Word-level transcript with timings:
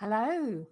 Hello, 0.00 0.64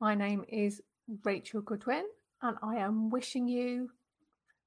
my 0.00 0.16
name 0.16 0.44
is 0.48 0.82
Rachel 1.22 1.60
Goodwin, 1.60 2.06
and 2.42 2.56
I 2.60 2.78
am 2.78 3.08
wishing 3.08 3.46
you 3.46 3.88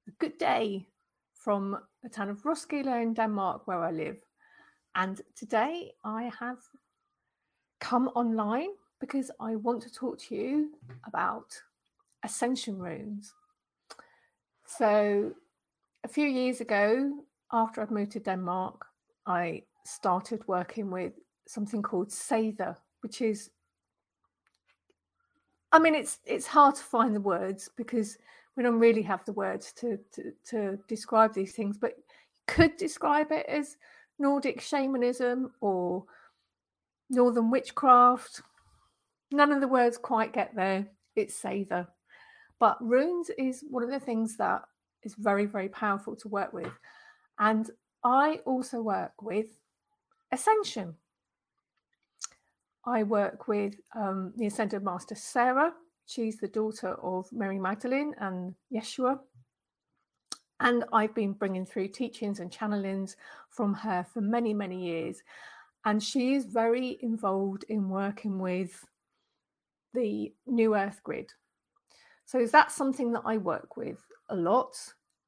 a 0.08 0.12
good 0.12 0.38
day 0.38 0.86
from 1.34 1.76
the 2.02 2.08
town 2.08 2.30
of 2.30 2.46
Roskilde 2.46 3.02
in 3.02 3.12
Denmark, 3.12 3.66
where 3.66 3.84
I 3.84 3.90
live. 3.90 4.16
And 4.94 5.20
today 5.36 5.92
I 6.02 6.30
have 6.40 6.56
come 7.80 8.08
online 8.14 8.70
because 8.98 9.30
I 9.38 9.56
want 9.56 9.82
to 9.82 9.92
talk 9.92 10.18
to 10.20 10.34
you 10.34 10.70
about 11.06 11.52
ascension 12.22 12.78
runes. 12.78 13.34
So, 14.64 15.34
a 16.02 16.08
few 16.08 16.26
years 16.26 16.62
ago, 16.62 17.12
after 17.52 17.82
I'd 17.82 17.90
moved 17.90 18.12
to 18.12 18.20
Denmark, 18.20 18.86
I 19.26 19.64
started 19.84 20.48
working 20.48 20.90
with 20.90 21.12
something 21.46 21.82
called 21.82 22.08
Seidr 22.08 22.78
which 23.04 23.20
is 23.20 23.50
I 25.70 25.78
mean 25.78 25.94
it's 25.94 26.18
it's 26.24 26.46
hard 26.46 26.74
to 26.74 26.82
find 26.82 27.14
the 27.14 27.20
words 27.20 27.70
because 27.76 28.18
we 28.56 28.62
don't 28.62 28.80
really 28.80 29.02
have 29.02 29.24
the 29.24 29.32
words 29.32 29.72
to 29.74 29.98
to, 30.14 30.32
to 30.50 30.78
describe 30.88 31.34
these 31.34 31.52
things, 31.52 31.76
but 31.76 31.92
could 32.46 32.76
describe 32.76 33.30
it 33.30 33.46
as 33.46 33.76
Nordic 34.18 34.60
shamanism 34.60 35.52
or 35.60 36.04
Northern 37.10 37.50
witchcraft. 37.50 38.40
None 39.30 39.52
of 39.52 39.60
the 39.60 39.68
words 39.68 39.98
quite 39.98 40.32
get 40.32 40.54
there. 40.56 40.86
It's 41.14 41.40
Seidr. 41.40 41.86
But 42.58 42.82
runes 42.82 43.30
is 43.36 43.64
one 43.68 43.82
of 43.82 43.90
the 43.90 44.00
things 44.00 44.36
that 44.36 44.62
is 45.02 45.14
very, 45.14 45.46
very 45.46 45.68
powerful 45.68 46.16
to 46.16 46.28
work 46.28 46.52
with. 46.52 46.72
And 47.38 47.68
I 48.04 48.40
also 48.46 48.80
work 48.80 49.20
with 49.20 49.46
Ascension. 50.32 50.94
I 52.86 53.02
work 53.02 53.48
with 53.48 53.76
um, 53.94 54.32
the 54.36 54.46
Ascended 54.46 54.82
Master 54.82 55.14
Sarah. 55.14 55.72
She's 56.06 56.36
the 56.36 56.48
daughter 56.48 56.94
of 57.02 57.32
Mary 57.32 57.58
Magdalene 57.58 58.14
and 58.18 58.54
Yeshua. 58.72 59.18
And 60.60 60.84
I've 60.92 61.14
been 61.14 61.32
bringing 61.32 61.66
through 61.66 61.88
teachings 61.88 62.40
and 62.40 62.50
channelings 62.50 63.16
from 63.48 63.74
her 63.74 64.04
for 64.12 64.20
many, 64.20 64.52
many 64.54 64.84
years. 64.84 65.22
And 65.84 66.02
she 66.02 66.34
is 66.34 66.44
very 66.44 66.98
involved 67.00 67.64
in 67.68 67.88
working 67.88 68.38
with 68.38 68.84
the 69.94 70.32
New 70.46 70.76
Earth 70.76 71.00
grid. 71.02 71.32
So 72.26 72.46
that's 72.46 72.74
something 72.74 73.12
that 73.12 73.22
I 73.24 73.38
work 73.38 73.76
with 73.76 73.98
a 74.28 74.36
lot, 74.36 74.76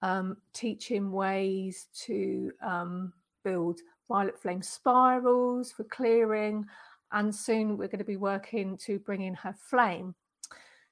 um, 0.03 0.37
teaching 0.53 1.11
ways 1.11 1.89
to 2.05 2.53
um, 2.63 3.13
build 3.45 3.81
violet 4.09 4.39
flame 4.39 4.63
spirals 4.63 5.73
for 5.73 5.85
clearing, 5.85 6.67
and 7.13 7.35
soon 7.35 7.77
we're 7.77 7.89
going 7.89 7.99
to 7.99 8.05
be 8.05 8.17
working 8.17 8.77
to 8.79 8.99
bring 8.99 9.23
in 9.23 9.35
her 9.35 9.55
flame. 9.55 10.15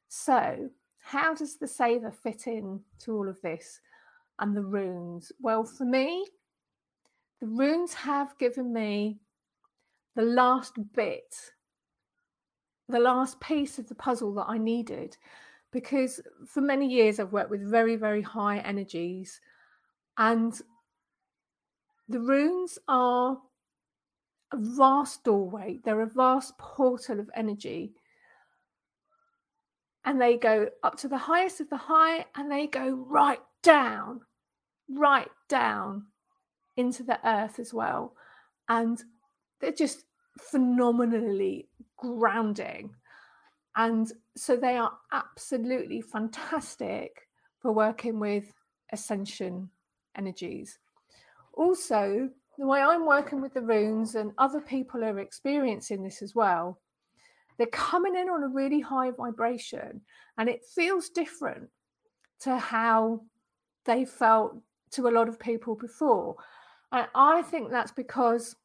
So, 0.08 0.70
how 1.00 1.34
does 1.34 1.56
the 1.56 1.66
Seidr 1.66 2.14
fit 2.14 2.46
in 2.46 2.80
to 3.00 3.16
all 3.16 3.28
of 3.28 3.40
this 3.42 3.80
and 4.38 4.56
the 4.56 4.62
runes? 4.62 5.32
Well, 5.40 5.64
for 5.64 5.84
me, 5.84 6.26
the 7.40 7.46
runes 7.46 7.92
have 7.94 8.38
given 8.38 8.72
me 8.72 9.18
the 10.16 10.22
last 10.22 10.74
bit, 10.94 11.34
the 12.88 13.00
last 13.00 13.40
piece 13.40 13.78
of 13.78 13.88
the 13.88 13.94
puzzle 13.94 14.34
that 14.34 14.46
I 14.48 14.58
needed. 14.58 15.16
Because 15.72 16.20
for 16.46 16.60
many 16.60 16.86
years 16.86 17.18
I've 17.18 17.32
worked 17.32 17.50
with 17.50 17.68
very, 17.68 17.96
very 17.96 18.22
high 18.22 18.58
energies, 18.58 19.40
and 20.16 20.58
the 22.08 22.20
runes 22.20 22.78
are 22.86 23.38
a 24.52 24.56
vast 24.58 25.24
doorway, 25.24 25.80
they're 25.84 26.02
a 26.02 26.06
vast 26.06 26.56
portal 26.58 27.20
of 27.20 27.30
energy. 27.34 27.92
And 30.04 30.20
they 30.20 30.36
go 30.36 30.68
up 30.82 30.96
to 30.98 31.08
the 31.08 31.18
highest 31.18 31.60
of 31.60 31.70
the 31.70 31.76
high 31.76 32.26
and 32.36 32.50
they 32.50 32.66
go 32.66 32.90
right 32.90 33.40
down, 33.62 34.20
right 34.88 35.30
down 35.48 36.06
into 36.76 37.02
the 37.02 37.18
earth 37.26 37.58
as 37.58 37.72
well. 37.72 38.14
And 38.68 39.02
they're 39.60 39.72
just 39.72 40.04
phenomenally 40.38 41.68
grounding. 41.96 42.94
And 43.76 44.12
so 44.36 44.56
they 44.56 44.76
are 44.76 44.92
absolutely 45.12 46.00
fantastic 46.00 47.28
for 47.60 47.72
working 47.72 48.20
with 48.20 48.52
ascension 48.92 49.70
energies. 50.16 50.78
Also, 51.54 52.28
the 52.58 52.66
way 52.66 52.80
I'm 52.80 53.06
working 53.06 53.40
with 53.40 53.54
the 53.54 53.60
runes 53.60 54.14
and 54.14 54.32
other 54.38 54.60
people 54.60 55.04
are 55.04 55.18
experiencing 55.18 56.02
this 56.02 56.22
as 56.22 56.34
well, 56.34 56.80
they're 57.56 57.66
coming 57.68 58.16
in 58.16 58.28
on 58.28 58.42
a 58.42 58.48
really 58.48 58.80
high 58.80 59.10
vibration 59.10 60.00
and 60.38 60.48
it 60.48 60.64
feels 60.74 61.08
different 61.08 61.68
to 62.40 62.56
how 62.56 63.20
they 63.84 64.04
felt 64.04 64.56
to 64.92 65.08
a 65.08 65.10
lot 65.10 65.28
of 65.28 65.38
people 65.38 65.74
before. 65.74 66.36
And 66.92 67.06
I 67.14 67.42
think 67.42 67.70
that's 67.70 67.92
because 67.92 68.56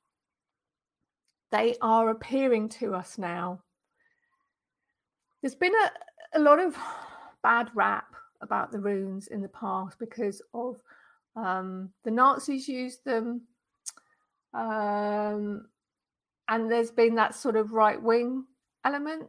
they 1.52 1.76
are 1.82 2.10
appearing 2.10 2.70
to 2.70 2.94
us 2.94 3.18
now. 3.18 3.62
There's 5.42 5.56
been 5.56 5.74
a, 5.74 6.40
a 6.40 6.42
lot 6.42 6.60
of 6.60 6.76
bad 7.42 7.70
rap 7.74 8.14
about 8.42 8.72
the 8.72 8.80
runes 8.80 9.28
in 9.28 9.42
the 9.42 9.50
past 9.50 9.98
because 10.00 10.42
of 10.54 10.82
um, 11.36 11.90
the 12.04 12.12
Nazis 12.12 12.68
used 12.68 13.04
them 13.06 13.42
um, 14.54 15.68
and 16.48 16.72
there's 16.72 16.92
been 16.92 17.16
that 17.16 17.36
sort 17.36 17.56
of 17.56 17.74
right 17.74 18.02
wing 18.02 18.46
element 18.84 19.28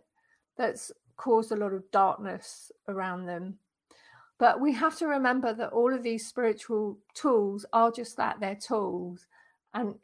that's 0.56 0.90
caused 1.16 1.52
a 1.52 1.56
lot 1.56 1.72
of 1.72 1.90
darkness 1.90 2.72
around 2.88 3.26
them. 3.26 3.58
But 4.38 4.58
we 4.58 4.72
have 4.72 4.96
to 4.98 5.06
remember 5.06 5.52
that 5.52 5.72
all 5.72 5.92
of 5.92 6.02
these 6.02 6.26
spiritual 6.26 6.98
tools 7.14 7.66
are 7.74 7.90
just 7.90 8.16
that 8.16 8.40
they're 8.40 8.54
tools. 8.54 9.26
And 9.74 9.96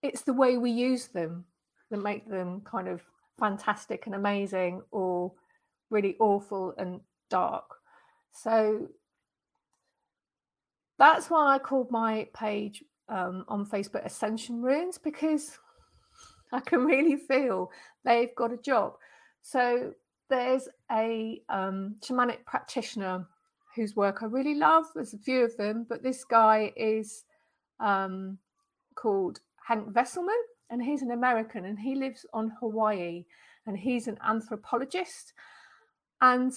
it's 0.00 0.22
the 0.22 0.32
way 0.32 0.58
we 0.58 0.70
use 0.70 1.08
them 1.08 1.44
that 1.90 2.02
make 2.02 2.28
them 2.28 2.60
kind 2.60 2.86
of 2.86 3.02
fantastic 3.36 4.06
and 4.06 4.14
amazing 4.14 4.82
or 4.92 5.32
really 5.90 6.16
awful 6.20 6.72
and 6.78 7.00
dark. 7.28 7.64
So 8.32 8.88
that's 10.98 11.28
why 11.28 11.54
I 11.54 11.58
called 11.58 11.90
my 11.90 12.28
page 12.32 12.84
um, 13.08 13.44
on 13.48 13.66
Facebook 13.66 14.04
Ascension 14.04 14.62
Runes 14.62 14.98
because 14.98 15.58
I 16.52 16.60
can 16.60 16.84
really 16.84 17.16
feel 17.16 17.70
they've 18.04 18.34
got 18.34 18.52
a 18.52 18.56
job. 18.56 18.94
So 19.42 19.92
there's 20.28 20.68
a 20.90 21.40
um, 21.48 21.96
shamanic 22.00 22.44
practitioner 22.46 23.26
whose 23.74 23.94
work 23.94 24.22
I 24.22 24.26
really 24.26 24.54
love. 24.54 24.86
There's 24.94 25.14
a 25.14 25.18
few 25.18 25.44
of 25.44 25.56
them, 25.56 25.86
but 25.88 26.02
this 26.02 26.24
guy 26.24 26.72
is 26.76 27.24
um, 27.78 28.38
called 28.94 29.40
Hank 29.66 29.92
Wesselman, 29.92 30.40
and 30.70 30.82
he's 30.82 31.02
an 31.02 31.10
American, 31.10 31.66
and 31.66 31.78
he 31.78 31.94
lives 31.94 32.24
on 32.32 32.52
Hawaii, 32.60 33.24
and 33.66 33.76
he's 33.76 34.08
an 34.08 34.18
anthropologist. 34.26 35.34
And 36.20 36.52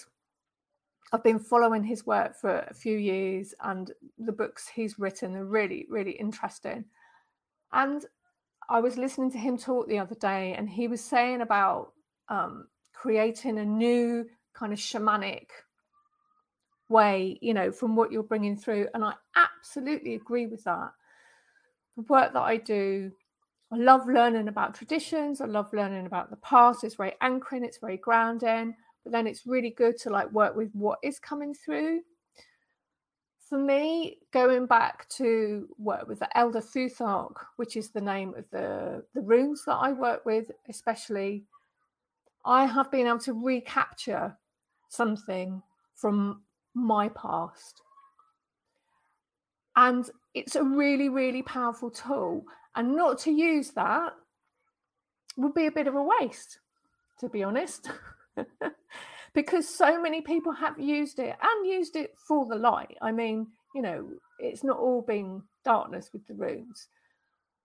I've 1.12 1.24
been 1.24 1.40
following 1.40 1.84
his 1.84 2.06
work 2.06 2.36
for 2.36 2.60
a 2.60 2.74
few 2.74 2.98
years, 2.98 3.56
and 3.64 3.92
the 4.18 4.32
books 4.32 4.68
he's 4.68 5.00
written 5.00 5.36
are 5.36 5.46
really, 5.46 5.88
really 5.90 6.12
interesting. 6.12 6.86
And 7.72 8.06
I 8.70 8.80
was 8.80 8.98
listening 8.98 9.32
to 9.32 9.40
him 9.40 9.58
talk 9.58 9.88
the 9.88 9.98
other 9.98 10.16
day, 10.16 10.54
and 10.54 10.70
he 10.70 10.88
was 10.88 11.04
saying 11.04 11.42
about 11.42 11.94
um, 12.30 12.68
creating 12.94 13.58
a 13.58 13.66
new 13.66 14.26
kind 14.54 14.72
of 14.72 14.78
shamanic 14.78 15.48
way, 16.90 17.40
you 17.42 17.56
know, 17.56 17.72
from 17.72 17.96
what 17.96 18.12
you're 18.12 18.24
bringing 18.24 18.58
through. 18.58 18.88
And 18.94 19.04
I 19.04 19.14
absolutely 19.36 20.14
agree 20.14 20.46
with 20.46 20.64
that. 20.66 20.92
The 21.98 22.04
work 22.04 22.34
that 22.34 22.42
I 22.42 22.58
do, 22.58 23.12
I 23.72 23.78
love 23.78 24.08
learning 24.08 24.48
about 24.48 24.76
traditions, 24.76 25.42
I 25.42 25.46
love 25.46 25.74
learning 25.74 26.06
about 26.06 26.30
the 26.30 26.38
past. 26.38 26.84
It's 26.84 26.96
very 26.96 27.14
anchoring, 27.20 27.64
it's 27.64 27.80
very 27.80 27.98
grounding 27.98 28.76
but 29.04 29.12
then 29.12 29.28
it's 29.28 29.48
really 29.48 29.72
good 29.72 29.98
to 30.00 30.10
like 30.10 30.32
work 30.32 30.56
with 30.56 30.72
what 30.74 31.00
is 31.04 31.20
coming 31.20 31.54
through. 31.54 32.02
For 33.50 33.58
me, 33.58 34.18
going 34.32 34.68
back 34.68 35.10
to 35.10 35.68
work 35.80 36.08
with 36.08 36.20
the 36.20 36.38
Elder 36.38 36.62
Futhark, 36.62 37.34
which 37.56 37.76
is 37.76 37.90
the 37.90 38.02
name 38.02 38.36
of 38.38 38.46
the, 38.52 39.04
the 39.16 39.22
runes 39.22 39.64
that 39.66 39.74
I 39.74 39.92
work 39.92 40.26
with, 40.26 40.52
especially, 40.68 41.46
I 42.46 42.66
have 42.66 42.92
been 42.92 43.08
able 43.08 43.20
to 43.20 43.34
recapture 43.34 44.38
something 44.90 45.64
from 45.96 46.42
my 46.76 47.10
past. 47.10 47.82
And 49.76 50.10
it's 50.34 50.56
a 50.56 50.64
really, 50.64 51.10
really 51.10 51.42
powerful 51.42 51.90
tool. 51.90 52.44
And 52.76 52.96
not 52.96 53.18
to 53.20 53.32
use 53.32 53.72
that 53.72 54.14
would 55.38 55.54
be 55.54 55.66
a 55.66 55.72
bit 55.72 55.88
of 55.88 55.96
a 55.96 56.04
waste, 56.04 56.60
to 57.20 57.30
be 57.30 57.44
honest. 57.44 57.90
because 59.34 59.68
so 59.68 60.02
many 60.02 60.22
people 60.22 60.52
have 60.52 60.80
used 60.80 61.20
it 61.20 61.36
and 61.42 61.68
used 61.68 61.96
it 61.96 62.14
for 62.18 62.46
the 62.46 62.56
light. 62.56 62.98
I 63.02 63.12
mean, 63.12 63.48
you 63.76 63.82
know, 63.82 64.10
it's 64.40 64.64
not 64.64 64.78
all 64.78 65.02
been 65.02 65.44
darkness 65.64 66.10
with 66.14 66.26
the 66.28 66.34
runes. 66.34 66.88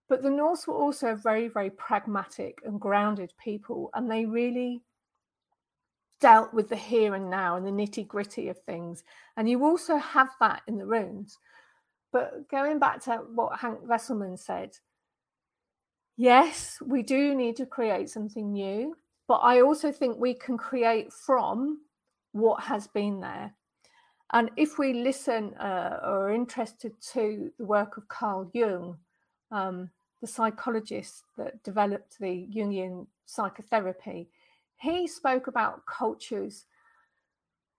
But 0.08 0.22
the 0.22 0.30
Norse 0.30 0.66
were 0.66 0.74
also 0.74 1.14
very, 1.14 1.48
very 1.48 1.70
pragmatic 1.70 2.58
and 2.64 2.80
grounded 2.80 3.32
people, 3.42 3.90
and 3.94 4.10
they 4.10 4.26
really 4.26 4.82
dealt 6.20 6.52
with 6.52 6.68
the 6.68 6.76
here 6.76 7.14
and 7.14 7.30
now 7.30 7.56
and 7.56 7.66
the 7.66 7.70
nitty 7.70 8.06
gritty 8.06 8.48
of 8.48 8.58
things. 8.60 9.02
And 9.36 9.48
you 9.48 9.64
also 9.64 9.96
have 9.96 10.28
that 10.40 10.62
in 10.66 10.78
the 10.78 10.86
runes. 10.86 11.38
But 12.12 12.48
going 12.48 12.78
back 12.78 13.02
to 13.04 13.16
what 13.34 13.58
Hank 13.58 13.80
Wesselman 13.84 14.38
said, 14.38 14.70
yes, 16.16 16.78
we 16.84 17.02
do 17.02 17.34
need 17.34 17.56
to 17.56 17.66
create 17.66 18.08
something 18.08 18.52
new, 18.52 18.96
but 19.26 19.36
I 19.36 19.60
also 19.60 19.90
think 19.90 20.18
we 20.18 20.34
can 20.34 20.58
create 20.58 21.12
from 21.12 21.80
what 22.32 22.62
has 22.64 22.86
been 22.86 23.20
there. 23.20 23.54
And 24.32 24.50
if 24.56 24.78
we 24.78 24.92
listen 24.92 25.54
uh, 25.54 26.00
or 26.02 26.28
are 26.28 26.32
interested 26.32 26.92
to 27.12 27.52
the 27.58 27.64
work 27.64 27.96
of 27.96 28.08
Carl 28.08 28.50
Jung, 28.52 28.98
um, 29.50 29.90
the 30.20 30.26
psychologist 30.26 31.24
that 31.38 31.62
developed 31.62 32.18
the 32.18 32.48
Jungian 32.54 33.06
psychotherapy, 33.26 34.28
he 34.80 35.06
spoke 35.06 35.46
about 35.46 35.86
cultures 35.86 36.64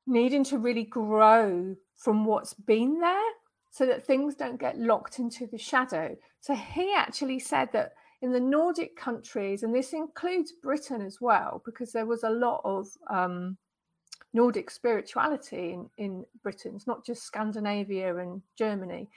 needing 0.07 0.44
to 0.45 0.57
really 0.57 0.83
grow 0.83 1.75
from 1.95 2.25
what's 2.25 2.53
been 2.53 3.00
there 3.00 3.31
so 3.71 3.86
that 3.86 4.06
things 4.06 4.36
don't 4.36 4.59
get 4.59 4.80
locked 4.80 5.19
into 5.19 5.48
the 5.48 5.57
shadow. 5.57 6.15
So 6.39 6.56
he 6.56 6.94
actually 6.95 7.39
said 7.39 7.69
that 7.74 7.94
in 8.21 8.31
the 8.31 8.39
Nordic 8.39 8.95
countries, 8.95 9.63
and 9.63 9.73
this 9.73 9.94
includes 9.94 10.51
Britain 10.51 11.01
as 11.01 11.19
well, 11.21 11.62
because 11.65 11.91
there 11.91 12.06
was 12.06 12.23
a 12.23 12.29
lot 12.29 12.62
of 12.63 12.88
um, 13.09 13.57
Nordic 14.33 14.69
spirituality 14.69 15.73
in, 15.73 15.89
in 15.97 16.25
Britain, 16.44 16.73
it's 16.75 16.88
not 16.88 17.06
just 17.06 17.23
Scandinavia 17.23 18.17
and 18.17 18.41
Germany, 18.57 19.09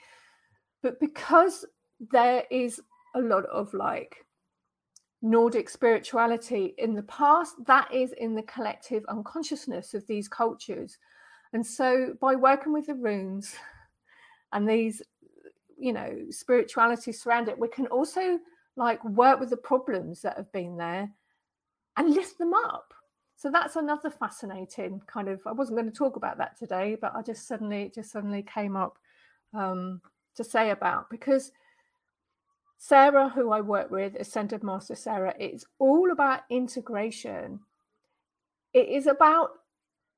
but 0.81 0.99
because 0.99 1.65
there 2.11 2.43
is 2.49 2.81
a 3.15 3.19
lot 3.19 3.45
of 3.45 3.73
like 3.73 4.25
Nordic 5.21 5.69
spirituality 5.69 6.73
in 6.77 6.95
the 6.95 7.03
past, 7.03 7.55
that 7.65 7.93
is 7.93 8.13
in 8.13 8.35
the 8.35 8.43
collective 8.43 9.03
unconsciousness 9.09 9.93
of 9.93 10.07
these 10.07 10.29
cultures. 10.29 10.97
And 11.51 11.65
so 11.65 12.15
by 12.21 12.35
working 12.35 12.71
with 12.71 12.87
the 12.87 12.95
runes 12.95 13.55
and 14.53 14.67
these, 14.67 15.01
you 15.77 15.91
know, 15.91 16.25
spirituality 16.29 17.11
surround 17.11 17.49
it, 17.49 17.59
we 17.59 17.67
can 17.67 17.87
also 17.87 18.39
like 18.79 19.03
work 19.03 19.41
with 19.41 19.49
the 19.49 19.57
problems 19.57 20.21
that 20.21 20.37
have 20.37 20.51
been 20.53 20.77
there 20.77 21.11
and 21.97 22.09
lift 22.09 22.37
them 22.39 22.53
up. 22.53 22.93
So 23.35 23.51
that's 23.51 23.75
another 23.75 24.09
fascinating 24.09 25.01
kind 25.05 25.27
of 25.27 25.41
I 25.45 25.51
wasn't 25.51 25.77
going 25.77 25.91
to 25.91 25.97
talk 25.97 26.15
about 26.15 26.37
that 26.37 26.57
today, 26.57 26.97
but 26.99 27.13
I 27.13 27.21
just 27.21 27.47
suddenly 27.47 27.91
just 27.93 28.11
suddenly 28.11 28.41
came 28.41 28.77
up 28.77 28.97
um, 29.53 30.01
to 30.35 30.43
say 30.43 30.71
about 30.71 31.09
because 31.09 31.51
Sarah, 32.77 33.27
who 33.27 33.51
I 33.51 33.59
work 33.59 33.91
with, 33.91 34.15
Ascended 34.15 34.63
Master 34.63 34.95
Sarah, 34.95 35.35
it's 35.37 35.65
all 35.79 36.11
about 36.11 36.43
integration. 36.49 37.59
It 38.73 38.87
is 38.87 39.07
about 39.07 39.49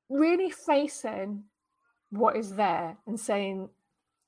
really 0.07 0.51
facing 0.51 1.45
what 2.11 2.35
is 2.35 2.53
there 2.53 2.97
and 3.07 3.19
saying, 3.19 3.69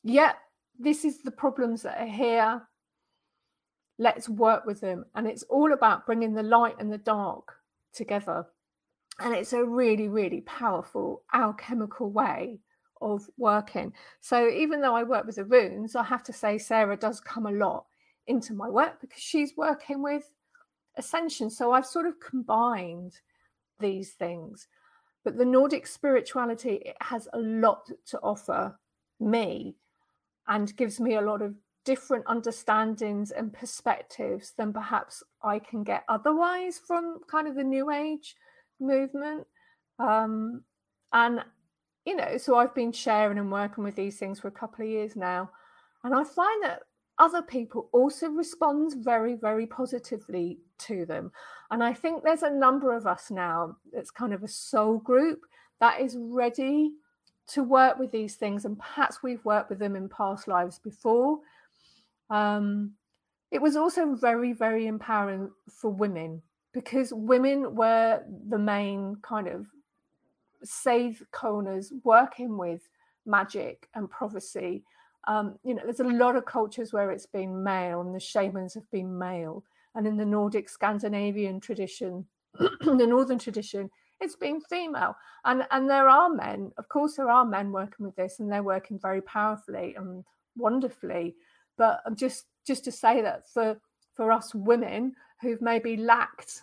yeah, 0.04 0.34
this 0.80 1.06
is 1.06 1.22
the 1.22 1.30
problems 1.30 1.84
that 1.84 2.02
are 2.02 2.08
here. 2.08 2.64
Let's 4.00 4.28
work 4.28 4.66
with 4.66 4.82
them. 4.82 5.06
And 5.16 5.28
it's 5.28 5.44
all 5.44 5.74
about 5.74 6.06
bringing 6.06 6.34
the 6.34 6.44
light 6.44 6.76
and 6.80 6.92
the 6.92 6.98
dark 6.98 7.54
together. 7.94 8.46
And 9.20 9.36
it's 9.36 9.54
a 9.54 9.64
really, 9.64 10.08
really 10.08 10.42
powerful 10.42 11.24
alchemical 11.34 12.10
way 12.12 12.60
of 13.02 13.30
working. 13.38 13.94
So 14.22 14.50
even 14.50 14.82
though 14.82 14.96
I 14.96 15.04
work 15.04 15.26
with 15.26 15.36
the 15.36 15.46
runes, 15.46 15.96
I 15.96 16.04
have 16.04 16.24
to 16.24 16.34
say 16.34 16.58
Sarah 16.58 16.98
does 16.98 17.20
come 17.20 17.46
a 17.46 17.52
lot 17.52 17.86
into 18.28 18.54
my 18.54 18.70
work 18.70 19.02
because 19.02 19.22
she's 19.22 19.54
working 19.58 20.02
with 20.02 20.32
ascension. 20.98 21.50
So 21.50 21.74
I've 21.74 21.86
sort 21.86 22.08
of 22.08 22.20
combined 22.20 23.20
these 23.80 24.14
things. 24.14 24.68
But 25.24 25.38
the 25.38 25.46
Nordic 25.46 25.88
spirituality 25.88 26.82
it 26.86 26.98
has 27.02 27.28
a 27.34 27.40
lot 27.40 27.90
to 28.08 28.20
offer 28.20 28.78
me 29.20 29.76
and 30.48 30.76
gives 30.76 31.00
me 31.00 31.16
a 31.16 31.22
lot 31.22 31.42
of 31.42 31.56
different 31.86 32.26
understandings 32.28 33.32
and 33.32 33.54
perspectives 33.54 34.54
than 34.58 34.72
perhaps 34.74 35.24
I 35.44 35.60
can 35.60 35.84
get 35.84 36.04
otherwise 36.08 36.80
from 36.86 37.20
kind 37.30 37.48
of 37.48 37.56
the 37.56 37.64
new 37.64 37.92
age 37.92 38.36
movement. 38.80 39.46
Um, 40.00 40.64
and, 41.12 41.44
you 42.06 42.16
know, 42.16 42.38
so 42.38 42.58
I've 42.58 42.74
been 42.74 42.92
sharing 42.92 43.38
and 43.38 43.52
working 43.52 43.84
with 43.84 43.96
these 43.96 44.18
things 44.18 44.40
for 44.40 44.48
a 44.48 44.52
couple 44.52 44.84
of 44.84 44.92
years 44.92 45.16
now. 45.16 45.50
And 46.04 46.16
I 46.16 46.24
find 46.24 46.64
that 46.64 46.82
other 47.20 47.42
people 47.42 47.90
also 47.94 48.30
respond 48.30 48.94
very, 49.04 49.36
very 49.36 49.68
positively 49.68 50.60
to 50.80 51.06
them. 51.06 51.32
And 51.70 51.84
I 51.84 51.94
think 51.94 52.24
there's 52.24 52.44
a 52.44 52.50
number 52.50 52.96
of 52.96 53.06
us 53.06 53.30
now, 53.30 53.78
that's 53.92 54.12
kind 54.12 54.34
of 54.34 54.44
a 54.44 54.48
soul 54.48 54.98
group 54.98 55.42
that 55.80 56.02
is 56.02 56.18
ready 56.20 56.92
to 57.46 57.64
work 57.64 58.00
with 58.00 58.12
these 58.12 58.36
things. 58.36 58.66
And 58.66 58.80
perhaps 58.80 59.22
we've 59.22 59.44
worked 59.46 59.70
with 59.70 59.80
them 59.80 59.96
in 59.96 60.10
past 60.10 60.48
lives 60.48 60.80
before. 60.80 61.40
Um, 62.30 62.94
it 63.52 63.62
was 63.62 63.76
also 63.76 64.16
very, 64.16 64.54
very 64.54 64.88
empowering 64.88 65.52
for 65.70 65.92
women 65.92 66.42
because 66.74 67.14
women 67.14 67.76
were 67.76 68.24
the 68.50 68.58
main 68.58 69.18
kind 69.22 69.48
of 69.48 69.68
Seith 70.66 71.22
Konas 71.32 71.92
working 72.04 72.58
with 72.58 72.90
magic 73.26 73.88
and 73.94 74.10
prophecy 74.10 74.84
um, 75.28 75.58
you 75.64 75.74
know, 75.74 75.82
there's 75.84 76.00
a 76.00 76.04
lot 76.04 76.36
of 76.36 76.46
cultures 76.46 76.92
where 76.92 77.12
it's 77.12 77.26
been 77.26 77.64
male 77.64 78.02
and 78.02 78.14
the 78.14 78.20
shamans 78.20 78.74
have 78.74 78.90
been 78.92 79.18
male. 79.18 79.64
And 79.96 80.08
in 80.08 80.18
the 80.18 80.26
Nordic 80.26 80.70
Scandinavian 80.70 81.60
tradition, 81.60 82.26
the 82.60 83.08
Northern 83.08 83.40
tradition, 83.40 83.90
it's 84.20 84.36
been 84.36 84.60
female. 84.62 85.16
And, 85.46 85.66
and 85.72 85.90
there 85.90 86.10
are 86.10 86.30
men, 86.30 86.72
of 86.78 86.90
course, 86.90 87.16
there 87.16 87.30
are 87.30 87.46
men 87.46 87.72
working 87.72 88.06
with 88.06 88.16
this 88.16 88.40
and 88.40 88.52
they're 88.52 88.64
working 88.64 89.00
very 89.00 89.22
powerfully 89.22 89.96
and 89.96 90.24
wonderfully. 90.58 91.36
But 91.78 92.02
just 92.16 92.46
just 92.66 92.84
to 92.86 92.92
say 92.92 93.22
that 93.22 93.48
for, 93.50 93.78
for 94.16 94.32
us 94.32 94.54
women 94.56 95.16
who've 95.42 95.62
maybe 95.62 95.98
lacked 95.98 96.62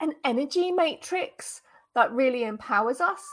an 0.00 0.12
energy 0.24 0.70
matrix 0.70 1.62
that 1.94 2.12
really 2.12 2.44
empowers 2.44 3.00
us, 3.00 3.24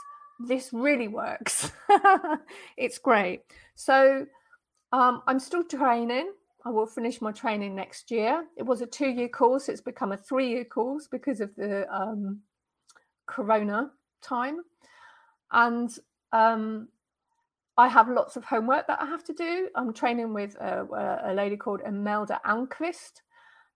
this 0.46 0.70
really 0.72 1.08
works. 1.08 1.70
it's 2.76 2.98
great. 2.98 3.42
So 3.74 4.26
um, 4.92 5.22
I'm 5.26 5.38
still 5.38 5.64
training. 5.64 6.32
I 6.64 6.70
will 6.70 6.86
finish 6.86 7.20
my 7.20 7.32
training 7.32 7.74
next 7.74 8.10
year. 8.10 8.44
It 8.56 8.62
was 8.62 8.80
a 8.80 8.86
two 8.86 9.08
year 9.08 9.28
course. 9.28 9.68
It's 9.68 9.80
become 9.80 10.12
a 10.12 10.16
three 10.16 10.48
year 10.48 10.64
course 10.64 11.08
because 11.10 11.40
of 11.40 11.54
the 11.56 11.86
um, 11.92 12.40
corona 13.26 13.90
time. 14.22 14.60
And 15.50 15.90
um, 16.32 16.88
I 17.78 17.88
have 17.88 18.08
lots 18.08 18.36
of 18.36 18.44
homework 18.44 18.86
that 18.86 19.00
I 19.00 19.06
have 19.06 19.24
to 19.24 19.32
do. 19.32 19.68
I'm 19.74 19.92
training 19.92 20.34
with 20.34 20.54
a, 20.56 20.86
a 21.24 21.34
lady 21.34 21.56
called 21.56 21.80
Imelda 21.86 22.40
Almqvist. 22.46 23.22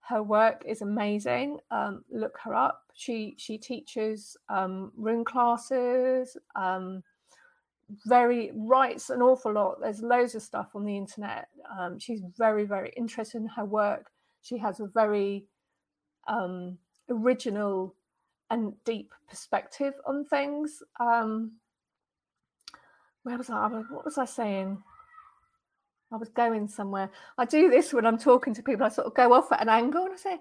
Her 0.00 0.22
work 0.22 0.62
is 0.66 0.82
amazing. 0.82 1.58
Um, 1.70 2.04
look 2.12 2.38
her 2.44 2.54
up. 2.54 2.82
She 2.94 3.34
she 3.38 3.58
teaches 3.58 4.36
um, 4.48 4.92
rune 4.96 5.24
classes. 5.24 6.36
Um, 6.54 7.02
very 8.04 8.52
writes 8.54 9.10
an 9.10 9.22
awful 9.22 9.52
lot. 9.52 9.80
There's 9.80 10.02
loads 10.02 10.34
of 10.34 10.42
stuff 10.42 10.70
on 10.74 10.84
the 10.84 10.96
internet. 10.96 11.48
Um, 11.78 11.98
she's 11.98 12.20
very 12.36 12.64
very 12.64 12.92
interested 12.96 13.38
in 13.38 13.48
her 13.48 13.64
work. 13.64 14.10
She 14.42 14.58
has 14.58 14.78
a 14.80 14.86
very 14.86 15.46
um, 16.28 16.78
original 17.08 17.94
and 18.50 18.74
deep 18.84 19.12
perspective 19.28 19.94
on 20.06 20.24
things. 20.24 20.82
Um, 21.00 21.52
where 23.26 23.36
was 23.36 23.50
I? 23.50 23.66
What 23.66 24.04
was 24.04 24.18
I 24.18 24.24
saying? 24.24 24.80
I 26.12 26.16
was 26.16 26.28
going 26.28 26.68
somewhere. 26.68 27.10
I 27.36 27.44
do 27.44 27.68
this 27.68 27.92
when 27.92 28.06
I'm 28.06 28.18
talking 28.18 28.54
to 28.54 28.62
people. 28.62 28.86
I 28.86 28.88
sort 28.88 29.08
of 29.08 29.14
go 29.14 29.32
off 29.32 29.50
at 29.50 29.60
an 29.60 29.68
angle 29.68 30.04
and 30.04 30.14
I 30.14 30.16
say, 30.16 30.38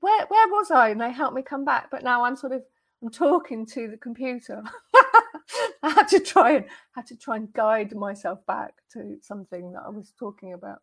"Where 0.00 0.26
where 0.26 0.48
was 0.48 0.70
I?" 0.70 0.88
And 0.88 1.00
they 1.02 1.12
help 1.12 1.34
me 1.34 1.42
come 1.42 1.66
back. 1.66 1.90
But 1.90 2.02
now 2.02 2.24
I'm 2.24 2.34
sort 2.34 2.52
of 2.52 2.62
I'm 3.02 3.10
talking 3.10 3.66
to 3.66 3.88
the 3.88 3.98
computer. 3.98 4.62
I 5.82 5.90
had 5.90 6.08
to 6.08 6.20
try 6.20 6.52
and 6.52 6.64
had 6.94 7.06
to 7.08 7.16
try 7.16 7.36
and 7.36 7.52
guide 7.52 7.94
myself 7.94 8.38
back 8.46 8.72
to 8.94 9.18
something 9.20 9.72
that 9.72 9.82
I 9.86 9.90
was 9.90 10.14
talking 10.18 10.54
about. 10.54 10.78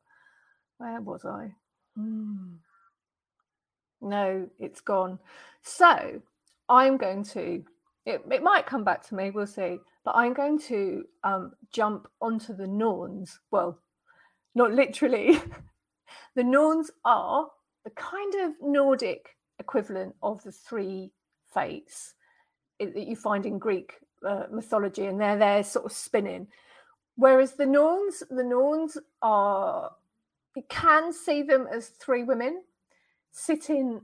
Where 0.77 1.01
was 1.01 1.25
I? 1.25 1.55
Hmm. 1.95 2.57
No, 4.00 4.48
it's 4.60 4.81
gone. 4.81 5.17
So 5.63 6.21
I'm 6.69 6.98
going 6.98 7.24
to. 7.33 7.63
It, 8.05 8.21
it 8.29 8.43
might 8.43 8.67
come 8.67 8.83
back 8.83 9.07
to 9.07 9.15
me. 9.15 9.31
We'll 9.31 9.48
see. 9.48 9.79
But 10.03 10.15
I'm 10.15 10.34
going 10.34 10.60
to 10.62 11.03
um, 11.24 11.51
jump 11.72 12.08
onto 12.22 12.55
the 12.55 12.67
Norns. 12.67 13.39
Well, 13.51 13.79
not 14.55 14.72
literally. 14.72 15.39
the 16.36 16.43
Norns 16.43 16.91
are 17.05 17.48
the 17.84 17.91
kind 17.91 18.36
of 18.36 18.53
Nordic 18.62 19.36
equivalent 19.60 20.15
of 20.24 20.43
the 20.43 20.51
three 20.51 21.12
fates 21.53 22.15
that 22.79 23.08
you 23.08 23.15
find 23.15 23.46
in 23.46 23.60
Greek 23.60 23.93
uh, 24.27 24.43
mythology, 24.51 25.05
and 25.05 25.22
they're 25.22 25.38
there 25.38 25.63
sort 25.63 25.86
of 25.86 25.91
spinning. 25.91 26.48
Whereas 27.15 27.53
the 27.53 27.65
Norns, 27.65 28.24
the 28.29 28.43
Norns 28.43 28.98
are 29.22 29.91
you 30.55 30.63
can 30.70 31.13
see 31.13 31.43
them 31.43 31.67
as 31.72 31.88
three 31.88 32.24
women 32.24 32.63
sitting 33.31 34.01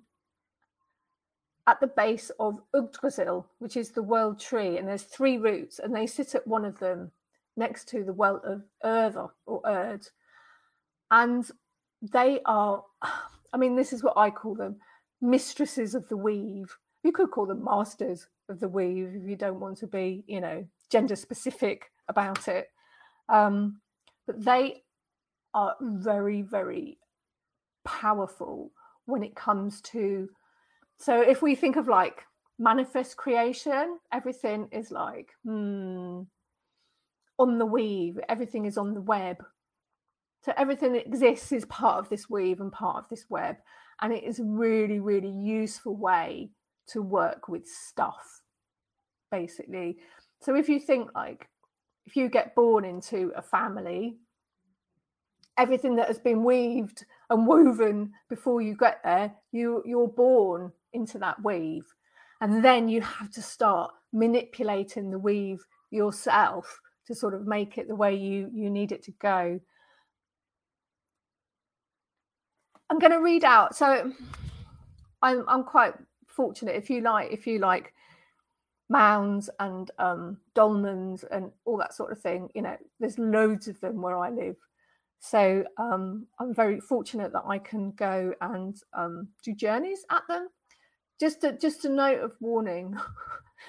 at 1.67 1.81
the 1.81 1.87
base 1.87 2.31
of 2.39 2.61
Yggdrasil, 2.73 3.45
which 3.59 3.75
is 3.75 3.91
the 3.91 4.01
world 4.01 4.39
tree, 4.39 4.77
and 4.77 4.87
there's 4.87 5.03
three 5.03 5.37
roots, 5.37 5.79
and 5.79 5.93
they 5.93 6.07
sit 6.07 6.33
at 6.33 6.47
one 6.47 6.63
of 6.63 6.79
them 6.79 7.11
next 7.57 7.89
to 7.89 8.03
the 8.05 8.13
well 8.13 8.41
of 8.45 8.63
Erdha 8.85 9.29
or 9.45 9.61
Erd. 9.65 10.07
And 11.11 11.49
they 12.01 12.39
are, 12.45 12.83
I 13.53 13.57
mean, 13.57 13.75
this 13.75 13.91
is 13.91 14.03
what 14.03 14.17
I 14.17 14.29
call 14.29 14.55
them 14.55 14.77
mistresses 15.21 15.93
of 15.93 16.07
the 16.07 16.17
weave. 16.17 16.75
You 17.03 17.11
could 17.11 17.31
call 17.31 17.45
them 17.45 17.63
masters 17.63 18.27
of 18.49 18.59
the 18.59 18.67
weave 18.69 19.13
if 19.15 19.27
you 19.27 19.35
don't 19.35 19.59
want 19.59 19.77
to 19.79 19.87
be, 19.87 20.23
you 20.27 20.39
know, 20.39 20.65
gender 20.89 21.15
specific 21.15 21.91
about 22.07 22.47
it. 22.47 22.69
Um, 23.27 23.81
but 24.25 24.43
they 24.43 24.83
are 25.53 25.75
very, 25.81 26.43
very 26.43 26.97
powerful 27.83 28.71
when 29.05 29.21
it 29.23 29.35
comes 29.35 29.81
to. 29.81 30.29
So 30.99 31.21
if 31.21 31.41
we 31.41 31.55
think 31.55 31.75
of 31.75 31.87
like 31.87 32.23
manifest 32.59 33.17
creation, 33.17 33.99
everything 34.11 34.67
is 34.71 34.91
like 34.91 35.29
hmm, 35.43 36.21
on 37.39 37.59
the 37.59 37.65
weave, 37.65 38.19
everything 38.27 38.65
is 38.65 38.77
on 38.77 38.93
the 38.93 39.01
web. 39.01 39.43
So 40.43 40.53
everything 40.57 40.93
that 40.93 41.05
exists 41.05 41.51
is 41.51 41.65
part 41.65 41.99
of 41.99 42.09
this 42.09 42.29
weave 42.29 42.61
and 42.61 42.71
part 42.71 43.03
of 43.03 43.09
this 43.09 43.25
web. 43.29 43.57
And 44.01 44.13
it 44.13 44.23
is 44.23 44.39
a 44.39 44.43
really, 44.43 44.99
really 44.99 45.29
useful 45.31 45.95
way 45.95 46.51
to 46.89 47.01
work 47.01 47.47
with 47.47 47.67
stuff, 47.67 48.41
basically. 49.31 49.97
So 50.41 50.55
if 50.55 50.69
you 50.69 50.79
think 50.79 51.09
like, 51.15 51.49
if 52.05 52.15
you 52.15 52.29
get 52.29 52.55
born 52.55 52.85
into 52.85 53.33
a 53.35 53.41
family, 53.41 54.17
everything 55.57 55.95
that 55.95 56.07
has 56.07 56.19
been 56.19 56.43
weaved 56.43 57.05
and 57.29 57.45
woven 57.45 58.13
before 58.29 58.61
you 58.61 58.75
get 58.75 59.01
there, 59.03 59.33
you 59.51 59.83
you're 59.85 60.07
born 60.07 60.71
into 60.93 61.17
that 61.19 61.43
weave. 61.43 61.85
And 62.41 62.63
then 62.63 62.87
you 62.87 63.01
have 63.01 63.31
to 63.31 63.41
start 63.41 63.91
manipulating 64.13 65.09
the 65.09 65.19
weave 65.19 65.65
yourself 65.89 66.79
to 67.07 67.15
sort 67.15 67.33
of 67.33 67.47
make 67.47 67.77
it 67.77 67.87
the 67.87 67.95
way 67.95 68.15
you 68.15 68.49
you 68.53 68.69
need 68.69 68.91
it 68.91 69.03
to 69.03 69.11
go. 69.11 69.59
I'm 72.89 72.99
going 72.99 73.11
to 73.11 73.21
read 73.21 73.43
out. 73.43 73.75
So 73.75 74.11
I'm 75.21 75.43
I'm 75.47 75.63
quite 75.63 75.93
fortunate. 76.27 76.75
If 76.75 76.89
you 76.89 77.01
like, 77.01 77.31
if 77.31 77.47
you 77.47 77.59
like 77.59 77.93
mounds 78.89 79.49
and 79.59 79.91
um, 79.99 80.37
dolmens 80.55 81.25
and 81.31 81.51
all 81.65 81.77
that 81.77 81.93
sort 81.93 82.11
of 82.11 82.21
thing, 82.21 82.49
you 82.53 82.61
know, 82.61 82.77
there's 82.99 83.17
loads 83.17 83.67
of 83.67 83.79
them 83.81 84.01
where 84.01 84.17
I 84.17 84.29
live. 84.29 84.55
So 85.19 85.63
um, 85.77 86.27
I'm 86.39 86.53
very 86.53 86.79
fortunate 86.79 87.33
that 87.33 87.43
I 87.47 87.57
can 87.57 87.91
go 87.91 88.33
and 88.39 88.79
um, 88.93 89.29
do 89.43 89.53
journeys 89.53 90.05
at 90.11 90.23
them. 90.27 90.47
Just 91.19 91.43
a, 91.43 91.53
just 91.53 91.85
a 91.85 91.89
note 91.89 92.21
of 92.21 92.33
warning: 92.39 92.95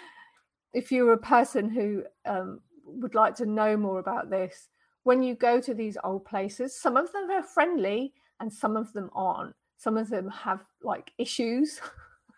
if 0.75 0.93
you're 0.93 1.13
a 1.13 1.19
person 1.19 1.71
who 1.71 2.05
um, 2.27 2.61
would 2.85 3.15
like 3.15 3.35
to 3.37 3.47
know 3.47 3.77
more 3.77 3.99
about 3.99 4.31
this, 4.31 4.69
when 5.05 5.23
you 5.23 5.35
go 5.35 5.61
to 5.61 5.75
these 5.75 5.97
old 6.05 6.25
places, 6.25 6.79
some 6.79 6.97
of 6.97 7.11
them 7.13 7.31
are 7.31 7.43
friendly 7.43 8.13
and 8.41 8.53
some 8.53 8.77
of 8.77 8.93
them 8.93 9.11
aren't. 9.15 9.55
Some 9.77 9.97
of 9.97 10.09
them 10.09 10.29
have 10.29 10.65
like 10.83 11.13
issues, 11.19 11.81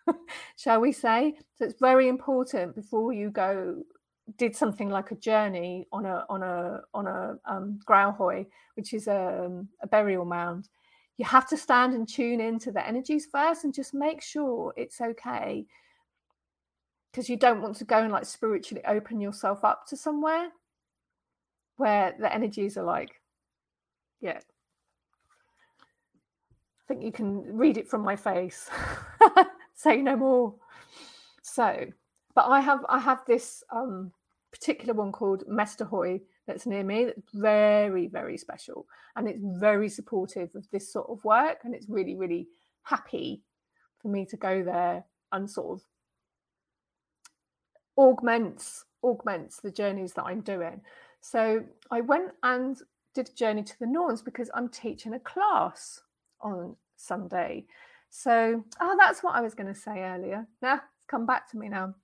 shall 0.57 0.81
we 0.81 0.93
say? 0.93 1.37
So 1.57 1.65
it's 1.65 1.81
very 1.81 2.09
important 2.09 2.75
before 2.75 3.13
you 3.13 3.31
go 3.31 3.83
did 4.37 4.55
something 4.55 4.89
like 4.89 5.11
a 5.11 5.17
journey 5.17 5.87
on 5.93 6.07
a 6.07 6.25
on 6.29 6.43
a 6.43 6.81
on 6.95 7.07
a 7.07 7.37
um, 7.47 7.81
which 8.75 8.95
is 8.95 9.07
a, 9.09 9.45
um, 9.47 9.69
a 9.83 9.87
burial 9.87 10.25
mound. 10.25 10.69
You 11.21 11.27
have 11.27 11.47
to 11.51 11.57
stand 11.59 11.93
and 11.93 12.09
tune 12.09 12.41
into 12.41 12.73
the 12.73 12.87
energies 12.89 13.27
first 13.31 13.65
and 13.65 13.75
just 13.75 13.93
make 13.93 14.23
sure 14.23 14.73
it's 14.75 15.03
okay 15.03 15.67
because 17.13 17.29
you 17.29 17.37
don't 17.37 17.61
want 17.61 17.77
to 17.77 17.85
go 17.85 17.99
and 17.99 18.11
like 18.11 18.25
spiritually 18.25 18.83
open 18.89 19.21
yourself 19.21 19.63
up 19.63 19.87
to 19.89 19.99
somewhere 19.99 20.49
where 21.77 22.15
the 22.19 22.33
energies 22.33 22.79
are 22.79 22.85
like, 22.85 23.21
yeah. 24.23 24.39
I 26.81 26.85
think 26.89 27.03
you 27.03 27.13
can 27.13 27.55
read 27.55 27.77
it 27.77 27.87
from 27.87 28.01
my 28.01 28.17
face. 28.17 28.71
Say 29.75 29.99
no 29.99 30.17
more. 30.17 30.55
So, 31.43 31.85
but 32.35 32.47
I 32.47 32.61
have 32.61 32.81
I 32.89 32.99
have 32.99 33.27
this 33.27 33.63
um 33.71 34.11
particular 34.53 34.95
one 34.95 35.13
called 35.13 35.45
Mestahoy 35.47 36.23
that's 36.51 36.67
near 36.67 36.83
me 36.83 37.05
that's 37.05 37.33
very 37.33 38.09
very 38.09 38.37
special 38.37 38.87
and 39.17 39.29
it's 39.29 39.41
very 39.43 39.89
supportive 39.89 40.51
of 40.55 40.69
this 40.71 40.93
sort 40.93 41.09
of 41.09 41.25
work 41.25 41.59
and 41.65 41.75
it's 41.75 41.89
really 41.89 42.17
really 42.17 42.49
happy 42.83 43.43
for 44.03 44.09
me 44.09 44.27
to 44.27 44.37
go 44.37 44.63
there 44.63 45.05
and 45.33 45.49
sort 45.49 45.79
of 45.79 45.85
augments 47.97 48.85
augments 49.03 49.61
the 49.61 49.71
journeys 49.71 50.13
that 50.15 50.25
I'm 50.25 50.41
doing. 50.41 50.81
So 51.21 51.65
I 51.91 52.01
went 52.01 52.33
and 52.43 52.77
did 53.15 53.29
a 53.29 53.35
journey 53.35 53.63
to 53.63 53.79
the 53.79 53.87
Norns 53.87 54.23
because 54.23 54.51
I'm 54.55 54.69
teaching 54.69 55.15
a 55.15 55.21
class 55.21 56.03
on 56.41 56.77
Sunday. 56.97 57.67
So 58.11 58.65
oh 58.81 58.97
that's 58.99 59.23
what 59.23 59.35
I 59.35 59.41
was 59.41 59.55
going 59.55 59.73
to 59.73 59.79
say 59.79 60.01
earlier. 60.03 60.47
Now 60.63 60.75
it's 60.75 61.07
come 61.09 61.27
back 61.27 61.51
to 61.51 61.59
me 61.59 61.69
now. 61.69 61.95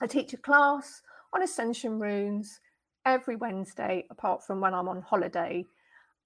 I 0.00 0.06
teach 0.06 0.32
a 0.32 0.38
class 0.38 1.02
on 1.32 1.42
ascension 1.42 1.98
runes 1.98 2.60
every 3.06 3.36
Wednesday, 3.36 4.04
apart 4.10 4.46
from 4.46 4.60
when 4.60 4.74
I'm 4.74 4.88
on 4.88 5.00
holiday. 5.00 5.64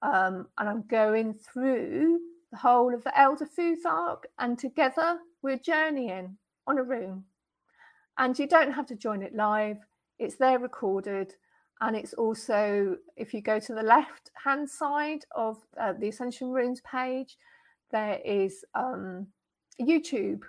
Um, 0.02 0.48
and 0.58 0.68
I'm 0.68 0.84
going 0.88 1.34
through 1.34 2.18
the 2.50 2.58
whole 2.58 2.92
of 2.92 3.04
the 3.04 3.16
Elder 3.16 3.46
Futhark, 3.46 4.22
and 4.40 4.58
together 4.58 5.18
we're 5.42 5.58
journeying 5.58 6.38
on 6.66 6.78
a 6.78 6.82
rune 6.82 7.24
and 8.20 8.38
you 8.38 8.46
don't 8.46 8.72
have 8.72 8.86
to 8.86 8.94
join 8.94 9.22
it 9.22 9.34
live, 9.34 9.78
it's 10.18 10.36
there 10.36 10.58
recorded. 10.58 11.34
And 11.80 11.96
it's 11.96 12.12
also, 12.12 12.96
if 13.16 13.32
you 13.32 13.40
go 13.40 13.58
to 13.58 13.74
the 13.74 13.82
left 13.82 14.30
hand 14.44 14.68
side 14.68 15.24
of 15.34 15.56
uh, 15.80 15.94
the 15.98 16.08
Ascension 16.08 16.50
Runes 16.50 16.82
page, 16.82 17.38
there 17.90 18.20
is 18.22 18.62
um, 18.74 19.26
YouTube 19.80 20.40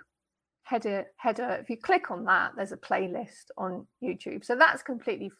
header. 0.64 1.06
Header. 1.16 1.58
If 1.62 1.70
you 1.70 1.78
click 1.78 2.10
on 2.10 2.26
that, 2.26 2.52
there's 2.56 2.72
a 2.72 2.76
playlist 2.76 3.46
on 3.56 3.86
YouTube. 4.02 4.44
So 4.44 4.54
that's 4.54 4.82
completely 4.82 5.32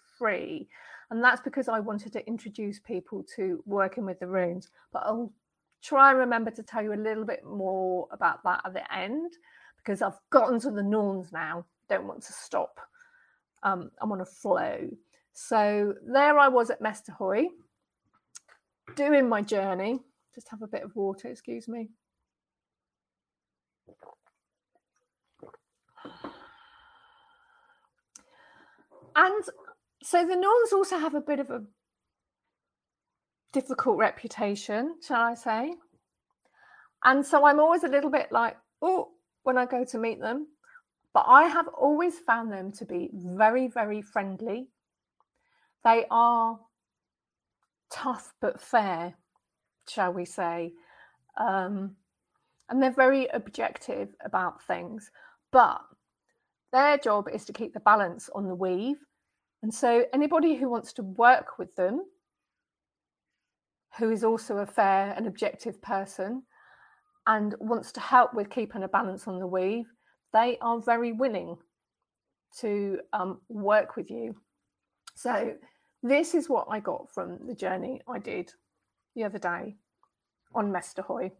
And 1.10 1.22
that's 1.22 1.40
because 1.42 1.68
I 1.68 1.80
wanted 1.80 2.12
to 2.14 2.26
introduce 2.26 2.78
people 2.78 3.24
to 3.36 3.62
working 3.66 4.06
with 4.06 4.18
the 4.20 4.26
runes. 4.26 4.70
But 4.92 5.02
I'll 5.04 5.32
try 5.82 6.10
and 6.10 6.18
remember 6.18 6.50
to 6.52 6.62
tell 6.62 6.82
you 6.82 6.94
a 6.94 6.94
little 6.94 7.24
bit 7.24 7.44
more 7.44 8.08
about 8.12 8.42
that 8.44 8.62
at 8.64 8.72
the 8.72 8.94
end 8.94 9.32
because 9.76 10.00
I've 10.00 10.18
gotten 10.30 10.60
to 10.60 10.70
the 10.70 10.82
Norns 10.82 11.32
now 11.32 11.66
don't 11.92 12.06
want 12.06 12.22
to 12.22 12.32
stop. 12.32 12.80
Um, 13.62 13.90
I'm 14.00 14.12
on 14.12 14.20
a 14.20 14.26
flow. 14.26 14.88
So 15.34 15.94
there 16.06 16.38
I 16.38 16.48
was 16.48 16.70
at 16.70 16.80
Mestahoy 16.80 17.46
doing 18.96 19.28
my 19.28 19.42
journey. 19.42 20.00
Just 20.34 20.48
have 20.48 20.62
a 20.62 20.66
bit 20.66 20.82
of 20.82 20.96
water, 20.96 21.28
excuse 21.28 21.68
me. 21.68 21.90
And 29.14 29.44
so 30.02 30.26
the 30.26 30.36
Norns 30.36 30.72
also 30.72 30.98
have 30.98 31.14
a 31.14 31.20
bit 31.20 31.40
of 31.40 31.50
a 31.50 31.62
difficult 33.52 33.98
reputation, 33.98 34.96
shall 35.06 35.20
I 35.20 35.34
say. 35.34 35.74
And 37.04 37.24
so 37.24 37.46
I'm 37.46 37.60
always 37.60 37.84
a 37.84 37.88
little 37.88 38.10
bit 38.10 38.30
like, 38.32 38.56
oh, 38.80 39.08
when 39.42 39.58
I 39.58 39.66
go 39.66 39.84
to 39.84 39.98
meet 39.98 40.20
them, 40.20 40.46
but 41.12 41.24
I 41.28 41.44
have 41.44 41.68
always 41.68 42.18
found 42.18 42.52
them 42.52 42.72
to 42.72 42.84
be 42.84 43.10
very, 43.12 43.68
very 43.68 44.02
friendly. 44.02 44.68
They 45.84 46.06
are 46.10 46.58
tough 47.90 48.32
but 48.40 48.60
fair, 48.60 49.14
shall 49.88 50.12
we 50.12 50.24
say. 50.24 50.72
Um, 51.36 51.96
and 52.68 52.82
they're 52.82 52.90
very 52.90 53.26
objective 53.28 54.14
about 54.24 54.62
things. 54.62 55.10
But 55.50 55.82
their 56.72 56.96
job 56.96 57.28
is 57.32 57.44
to 57.46 57.52
keep 57.52 57.74
the 57.74 57.80
balance 57.80 58.30
on 58.34 58.48
the 58.48 58.54
weave. 58.54 58.96
And 59.62 59.72
so, 59.72 60.04
anybody 60.12 60.56
who 60.56 60.68
wants 60.68 60.92
to 60.94 61.02
work 61.02 61.58
with 61.58 61.76
them, 61.76 62.02
who 63.98 64.10
is 64.10 64.24
also 64.24 64.58
a 64.58 64.66
fair 64.66 65.14
and 65.16 65.26
objective 65.26 65.80
person, 65.80 66.42
and 67.26 67.54
wants 67.60 67.92
to 67.92 68.00
help 68.00 68.34
with 68.34 68.50
keeping 68.50 68.82
a 68.82 68.88
balance 68.88 69.28
on 69.28 69.38
the 69.38 69.46
weave, 69.46 69.86
they 70.32 70.58
are 70.60 70.80
very 70.80 71.12
willing 71.12 71.56
to 72.58 72.98
um, 73.12 73.40
work 73.48 73.96
with 73.96 74.10
you. 74.10 74.34
So, 75.14 75.54
this 76.02 76.34
is 76.34 76.48
what 76.48 76.66
I 76.68 76.80
got 76.80 77.08
from 77.12 77.46
the 77.46 77.54
journey 77.54 78.00
I 78.08 78.18
did 78.18 78.52
the 79.14 79.22
other 79.22 79.38
day 79.38 79.76
on 80.54 80.72
Mestahoy. 80.72 81.30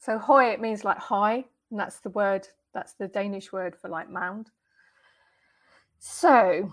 So, 0.00 0.18
hoy, 0.18 0.46
it 0.46 0.60
means 0.60 0.84
like 0.84 0.98
high, 0.98 1.44
and 1.70 1.78
that's 1.78 2.00
the 2.00 2.10
word, 2.10 2.48
that's 2.72 2.94
the 2.94 3.06
Danish 3.06 3.52
word 3.52 3.76
for 3.80 3.88
like 3.88 4.10
mound. 4.10 4.50
So, 6.00 6.72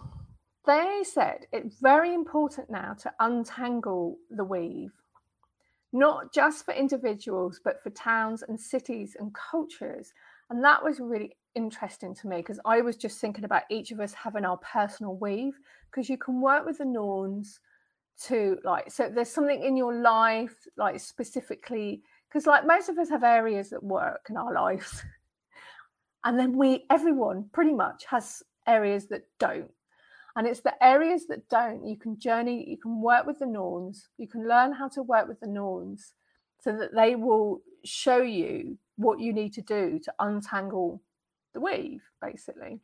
they 0.65 1.03
said 1.03 1.47
it's 1.51 1.79
very 1.79 2.13
important 2.13 2.69
now 2.69 2.93
to 3.01 3.11
untangle 3.19 4.17
the 4.29 4.43
weave. 4.43 4.91
not 5.93 6.33
just 6.33 6.63
for 6.65 6.73
individuals, 6.73 7.59
but 7.63 7.81
for 7.83 7.89
towns 7.89 8.43
and 8.43 8.59
cities 8.59 9.15
and 9.19 9.33
cultures. 9.33 10.13
And 10.49 10.63
that 10.63 10.83
was 10.83 10.99
really 10.99 11.35
interesting 11.55 12.15
to 12.15 12.27
me 12.27 12.37
because 12.37 12.59
I 12.65 12.81
was 12.81 12.95
just 12.95 13.19
thinking 13.19 13.43
about 13.43 13.63
each 13.69 13.91
of 13.91 13.99
us 13.99 14.13
having 14.13 14.45
our 14.45 14.57
personal 14.57 15.15
weave 15.17 15.59
because 15.89 16.09
you 16.09 16.17
can 16.17 16.41
work 16.41 16.65
with 16.65 16.77
the 16.77 16.85
Norns 16.85 17.59
to 18.23 18.57
like, 18.63 18.91
so 18.91 19.09
there's 19.09 19.29
something 19.29 19.63
in 19.63 19.75
your 19.75 19.93
life, 19.93 20.55
like 20.77 20.99
specifically, 20.99 22.03
because 22.29 22.45
like 22.45 22.65
most 22.65 22.87
of 22.89 22.97
us 22.97 23.09
have 23.09 23.23
areas 23.23 23.69
that 23.71 23.83
work 23.83 24.27
in 24.29 24.37
our 24.37 24.53
lives. 24.53 25.03
and 26.23 26.39
then 26.39 26.57
we, 26.57 26.85
everyone 26.89 27.49
pretty 27.51 27.73
much 27.73 28.05
has 28.05 28.43
areas 28.67 29.07
that 29.07 29.23
don't. 29.39 29.71
And 30.35 30.47
it's 30.47 30.61
the 30.61 30.81
areas 30.83 31.27
that 31.27 31.50
don't, 31.50 31.85
you 31.85 31.97
can 31.97 32.17
journey, 32.17 32.69
you 32.69 32.77
can 32.77 33.01
work 33.01 33.25
with 33.25 33.39
the 33.39 33.45
Norns, 33.45 34.07
you 34.17 34.27
can 34.27 34.47
learn 34.47 34.73
how 34.73 34.88
to 34.89 35.03
work 35.03 35.27
with 35.27 35.39
the 35.39 35.47
Norns 35.47 36.13
so 36.59 36.75
that 36.77 36.95
they 36.95 37.15
will 37.15 37.61
show 37.83 38.21
you 38.21 38.77
what 38.95 39.19
you 39.19 39.33
need 39.33 39.53
to 39.53 39.61
do 39.61 40.00
to 40.03 40.13
untangle 40.19 41.01
the 41.53 41.59
weave, 41.59 42.01
basically. 42.21 42.79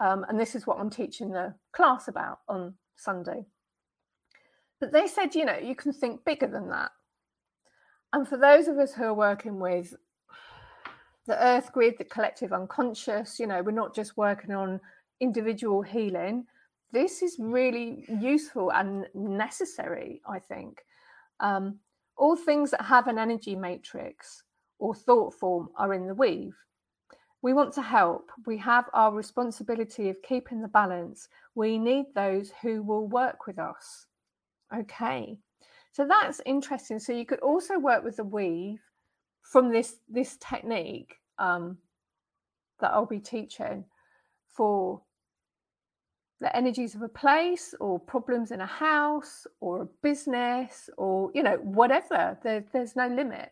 Um, 0.00 0.24
and 0.28 0.40
this 0.40 0.54
is 0.54 0.66
what 0.66 0.78
I'm 0.80 0.90
teaching 0.90 1.30
the 1.30 1.54
class 1.72 2.08
about 2.08 2.40
on 2.48 2.74
Sunday. 2.96 3.44
But 4.80 4.92
they 4.92 5.06
said, 5.06 5.34
you 5.34 5.44
know, 5.44 5.56
you 5.56 5.76
can 5.76 5.92
think 5.92 6.24
bigger 6.24 6.48
than 6.48 6.70
that. 6.70 6.90
And 8.12 8.26
for 8.26 8.36
those 8.36 8.68
of 8.68 8.78
us 8.78 8.94
who 8.94 9.04
are 9.04 9.14
working 9.14 9.58
with 9.60 9.94
the 11.26 11.42
earth 11.42 11.72
grid, 11.72 11.94
the 11.98 12.04
collective 12.04 12.52
unconscious, 12.52 13.38
you 13.38 13.46
know, 13.46 13.62
we're 13.62 13.70
not 13.72 13.94
just 13.94 14.16
working 14.16 14.52
on 14.52 14.80
individual 15.20 15.82
healing, 15.82 16.46
this 16.92 17.22
is 17.22 17.36
really 17.38 18.04
useful 18.20 18.72
and 18.72 19.06
necessary, 19.14 20.20
I 20.28 20.38
think. 20.38 20.82
Um, 21.40 21.78
all 22.16 22.36
things 22.36 22.70
that 22.70 22.82
have 22.82 23.08
an 23.08 23.18
energy 23.18 23.56
matrix 23.56 24.44
or 24.78 24.94
thought 24.94 25.34
form 25.34 25.68
are 25.76 25.92
in 25.94 26.06
the 26.06 26.14
weave. 26.14 26.54
We 27.42 27.52
want 27.52 27.74
to 27.74 27.82
help. 27.82 28.30
We 28.46 28.56
have 28.58 28.86
our 28.94 29.12
responsibility 29.12 30.08
of 30.08 30.22
keeping 30.22 30.62
the 30.62 30.68
balance. 30.68 31.28
We 31.54 31.78
need 31.78 32.06
those 32.14 32.52
who 32.62 32.82
will 32.82 33.06
work 33.06 33.46
with 33.46 33.58
us. 33.58 34.06
Okay, 34.74 35.38
so 35.92 36.06
that's 36.06 36.40
interesting. 36.46 36.98
So 36.98 37.12
you 37.12 37.26
could 37.26 37.40
also 37.40 37.78
work 37.78 38.02
with 38.02 38.16
the 38.16 38.24
weave 38.24 38.80
from 39.42 39.70
this 39.70 39.96
this 40.08 40.38
technique 40.40 41.16
um, 41.38 41.76
that 42.80 42.92
I'll 42.92 43.06
be 43.06 43.20
teaching 43.20 43.84
for 44.48 45.02
the 46.44 46.54
energies 46.54 46.94
of 46.94 47.02
a 47.02 47.08
place 47.08 47.74
or 47.80 47.98
problems 47.98 48.50
in 48.50 48.60
a 48.60 48.66
house 48.66 49.46
or 49.60 49.82
a 49.82 49.88
business 50.02 50.90
or 50.96 51.30
you 51.34 51.42
know 51.42 51.56
whatever 51.62 52.38
there, 52.44 52.64
there's 52.72 52.94
no 52.94 53.08
limit 53.08 53.50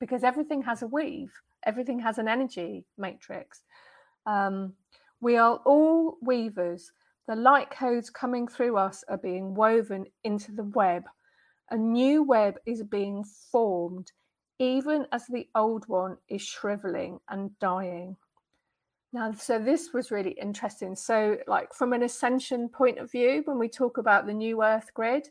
because 0.00 0.22
everything 0.24 0.62
has 0.62 0.82
a 0.82 0.86
weave 0.86 1.32
everything 1.64 2.00
has 2.00 2.18
an 2.18 2.28
energy 2.28 2.84
matrix. 2.98 3.62
Um, 4.26 4.74
we 5.20 5.36
are 5.36 5.56
all 5.64 6.18
weavers. 6.22 6.90
The 7.28 7.36
light 7.36 7.70
codes 7.70 8.10
coming 8.10 8.48
through 8.48 8.76
us 8.76 9.04
are 9.08 9.18
being 9.18 9.54
woven 9.54 10.06
into 10.24 10.52
the 10.52 10.64
web. 10.64 11.04
A 11.70 11.76
new 11.76 12.22
web 12.22 12.54
is 12.66 12.82
being 12.82 13.24
formed 13.50 14.12
even 14.58 15.06
as 15.12 15.26
the 15.26 15.48
old 15.56 15.84
one 15.88 16.16
is 16.28 16.42
shriveling 16.42 17.18
and 17.28 17.58
dying 17.58 18.16
now, 19.12 19.32
so 19.32 19.58
this 19.58 19.92
was 19.92 20.10
really 20.10 20.30
interesting. 20.30 20.96
So, 20.96 21.36
like 21.46 21.74
from 21.74 21.92
an 21.92 22.02
ascension 22.02 22.68
point 22.68 22.98
of 22.98 23.10
view, 23.10 23.42
when 23.44 23.58
we 23.58 23.68
talk 23.68 23.98
about 23.98 24.26
the 24.26 24.32
new 24.32 24.62
Earth 24.62 24.90
grid, 24.94 25.28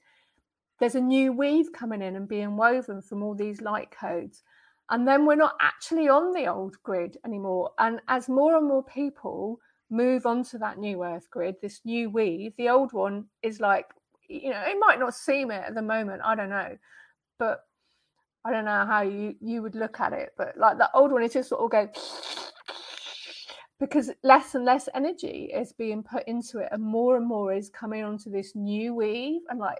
there's 0.79 0.95
a 0.95 1.01
new 1.01 1.33
weave 1.33 1.73
coming 1.73 2.01
in 2.01 2.15
and 2.15 2.27
being 2.27 2.57
woven 2.57 3.01
from 3.01 3.23
all 3.23 3.33
these 3.33 3.61
light 3.61 3.89
codes. 3.91 4.43
And 4.91 5.07
then 5.07 5.25
we're 5.25 5.35
not 5.35 5.55
actually 5.59 6.09
on 6.09 6.33
the 6.33 6.47
old 6.47 6.75
grid 6.83 7.17
anymore. 7.25 7.71
And 7.79 8.01
as 8.07 8.29
more 8.29 8.57
and 8.57 8.67
more 8.67 8.83
people 8.83 9.59
move 9.89 10.25
onto 10.25 10.59
that 10.59 10.77
new 10.77 11.03
Earth 11.03 11.27
grid, 11.31 11.55
this 11.61 11.81
new 11.83 12.09
weave, 12.09 12.53
the 12.57 12.69
old 12.69 12.93
one 12.93 13.25
is 13.41 13.59
like, 13.59 13.87
you 14.27 14.51
know, 14.51 14.61
it 14.61 14.77
might 14.79 14.99
not 14.99 15.15
seem 15.15 15.49
it 15.49 15.63
at 15.65 15.73
the 15.73 15.81
moment. 15.81 16.21
I 16.23 16.35
don't 16.35 16.49
know. 16.49 16.77
But 17.39 17.63
I 18.45 18.51
don't 18.51 18.65
know 18.65 18.85
how 18.85 19.01
you, 19.01 19.35
you 19.39 19.63
would 19.63 19.75
look 19.75 19.99
at 19.99 20.13
it. 20.13 20.33
But 20.37 20.57
like 20.57 20.77
the 20.77 20.89
old 20.93 21.11
one, 21.11 21.23
it 21.23 21.31
just 21.31 21.49
sort 21.49 21.61
of 21.61 21.71
go 21.71 21.89
because 23.81 24.11
less 24.23 24.53
and 24.53 24.63
less 24.63 24.87
energy 24.93 25.49
is 25.51 25.73
being 25.73 26.03
put 26.03 26.23
into 26.27 26.59
it 26.59 26.69
and 26.71 26.83
more 26.83 27.17
and 27.17 27.27
more 27.27 27.51
is 27.51 27.67
coming 27.67 28.03
onto 28.03 28.29
this 28.29 28.55
new 28.55 28.93
weave. 28.93 29.41
And 29.49 29.59
like 29.59 29.79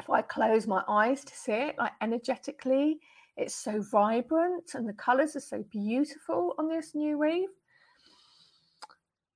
if 0.00 0.10
i 0.10 0.20
close 0.20 0.66
my 0.66 0.82
eyes 0.88 1.24
to 1.24 1.34
see 1.34 1.52
it 1.52 1.78
like 1.78 1.92
energetically 2.02 2.98
it's 3.38 3.54
so 3.54 3.80
vibrant 3.80 4.74
and 4.74 4.86
the 4.86 4.92
colors 4.92 5.36
are 5.36 5.40
so 5.40 5.64
beautiful 5.70 6.54
on 6.58 6.68
this 6.68 6.94
new 6.94 7.18
weave. 7.18 7.48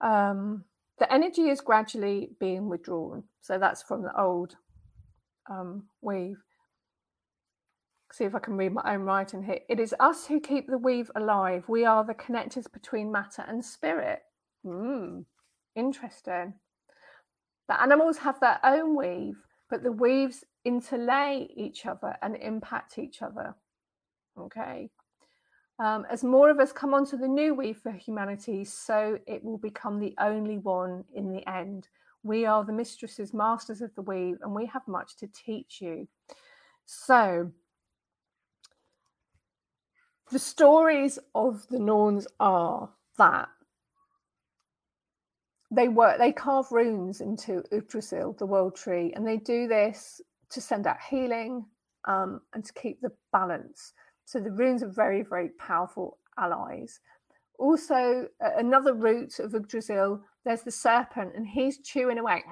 Um, 0.00 0.64
the 0.98 1.10
energy 1.12 1.48
is 1.48 1.60
gradually 1.60 2.30
being 2.40 2.68
withdrawn. 2.68 3.22
So 3.40 3.58
that's 3.58 3.82
from 3.82 4.02
the 4.02 4.18
old 4.20 4.56
um, 5.50 5.84
weave 6.00 6.42
see 8.12 8.24
if 8.24 8.34
I 8.34 8.38
can 8.38 8.56
read 8.56 8.72
my 8.72 8.82
own 8.84 9.02
writing 9.02 9.42
here. 9.42 9.60
It 9.68 9.80
is 9.80 9.94
us 10.00 10.26
who 10.26 10.40
keep 10.40 10.66
the 10.66 10.78
weave 10.78 11.10
alive. 11.14 11.64
We 11.68 11.84
are 11.84 12.04
the 12.04 12.14
connectors 12.14 12.70
between 12.72 13.12
matter 13.12 13.44
and 13.46 13.64
spirit. 13.64 14.20
Hmm, 14.64 15.20
interesting. 15.76 16.54
The 17.68 17.80
animals 17.80 18.18
have 18.18 18.40
their 18.40 18.58
own 18.64 18.96
weave, 18.96 19.36
but 19.68 19.82
the 19.82 19.92
weaves 19.92 20.44
interlay 20.64 21.46
each 21.54 21.86
other 21.86 22.16
and 22.22 22.36
impact 22.36 22.98
each 22.98 23.22
other. 23.22 23.54
Okay. 24.38 24.90
Um, 25.78 26.04
as 26.10 26.22
more 26.22 26.50
of 26.50 26.58
us 26.58 26.72
come 26.72 26.92
onto 26.92 27.16
the 27.16 27.28
new 27.28 27.54
weave 27.54 27.78
for 27.78 27.92
humanity, 27.92 28.64
so 28.64 29.18
it 29.26 29.42
will 29.42 29.56
become 29.56 29.98
the 29.98 30.14
only 30.20 30.58
one 30.58 31.04
in 31.14 31.32
the 31.32 31.48
end. 31.48 31.88
We 32.22 32.44
are 32.44 32.64
the 32.64 32.72
mistresses, 32.72 33.32
masters 33.32 33.80
of 33.80 33.94
the 33.94 34.02
weave, 34.02 34.36
and 34.42 34.54
we 34.54 34.66
have 34.66 34.86
much 34.86 35.16
to 35.18 35.28
teach 35.28 35.80
you. 35.80 36.06
So, 36.84 37.50
the 40.30 40.38
stories 40.38 41.18
of 41.34 41.66
the 41.68 41.78
Norns 41.78 42.26
are 42.38 42.90
that 43.18 43.48
they 45.70 45.88
work 45.88 46.18
they 46.18 46.32
carve 46.32 46.70
runes 46.72 47.20
into 47.20 47.62
Yggdrasil, 47.70 48.34
the 48.38 48.46
world 48.46 48.74
tree, 48.74 49.12
and 49.14 49.26
they 49.26 49.36
do 49.36 49.68
this 49.68 50.20
to 50.50 50.60
send 50.60 50.86
out 50.86 50.96
healing 51.08 51.64
um, 52.06 52.40
and 52.54 52.64
to 52.64 52.72
keep 52.72 53.00
the 53.00 53.12
balance. 53.32 53.92
So 54.24 54.40
the 54.40 54.50
runes 54.50 54.82
are 54.82 54.88
very, 54.88 55.22
very 55.22 55.50
powerful 55.58 56.18
allies. 56.38 57.00
Also, 57.58 58.26
another 58.40 58.94
root 58.94 59.38
of 59.38 59.54
Yggdrasil, 59.54 60.20
there's 60.44 60.62
the 60.62 60.70
serpent, 60.70 61.32
and 61.36 61.46
he's 61.46 61.78
chewing 61.78 62.18
away 62.18 62.42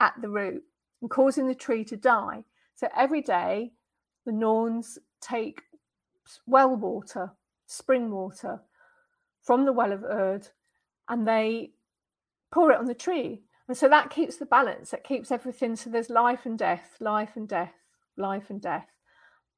at 0.00 0.14
the 0.22 0.28
root 0.28 0.62
and 1.00 1.10
causing 1.10 1.48
the 1.48 1.54
tree 1.54 1.84
to 1.84 1.96
die. 1.96 2.44
So 2.76 2.88
every 2.96 3.20
day, 3.20 3.72
the 4.24 4.32
Norns 4.32 4.98
take 5.20 5.62
well 6.46 6.74
water, 6.76 7.32
spring 7.66 8.10
water 8.10 8.60
from 9.42 9.64
the 9.64 9.72
well 9.72 9.92
of 9.92 10.04
Urd, 10.04 10.48
and 11.08 11.26
they 11.26 11.72
pour 12.50 12.70
it 12.72 12.78
on 12.78 12.86
the 12.86 12.94
tree. 12.94 13.42
And 13.68 13.76
so 13.76 13.88
that 13.88 14.10
keeps 14.10 14.36
the 14.36 14.46
balance, 14.46 14.90
that 14.90 15.04
keeps 15.04 15.30
everything. 15.30 15.76
So 15.76 15.90
there's 15.90 16.10
life 16.10 16.46
and 16.46 16.58
death, 16.58 16.96
life 17.00 17.36
and 17.36 17.48
death, 17.48 17.72
life 18.16 18.50
and 18.50 18.60
death. 18.60 18.88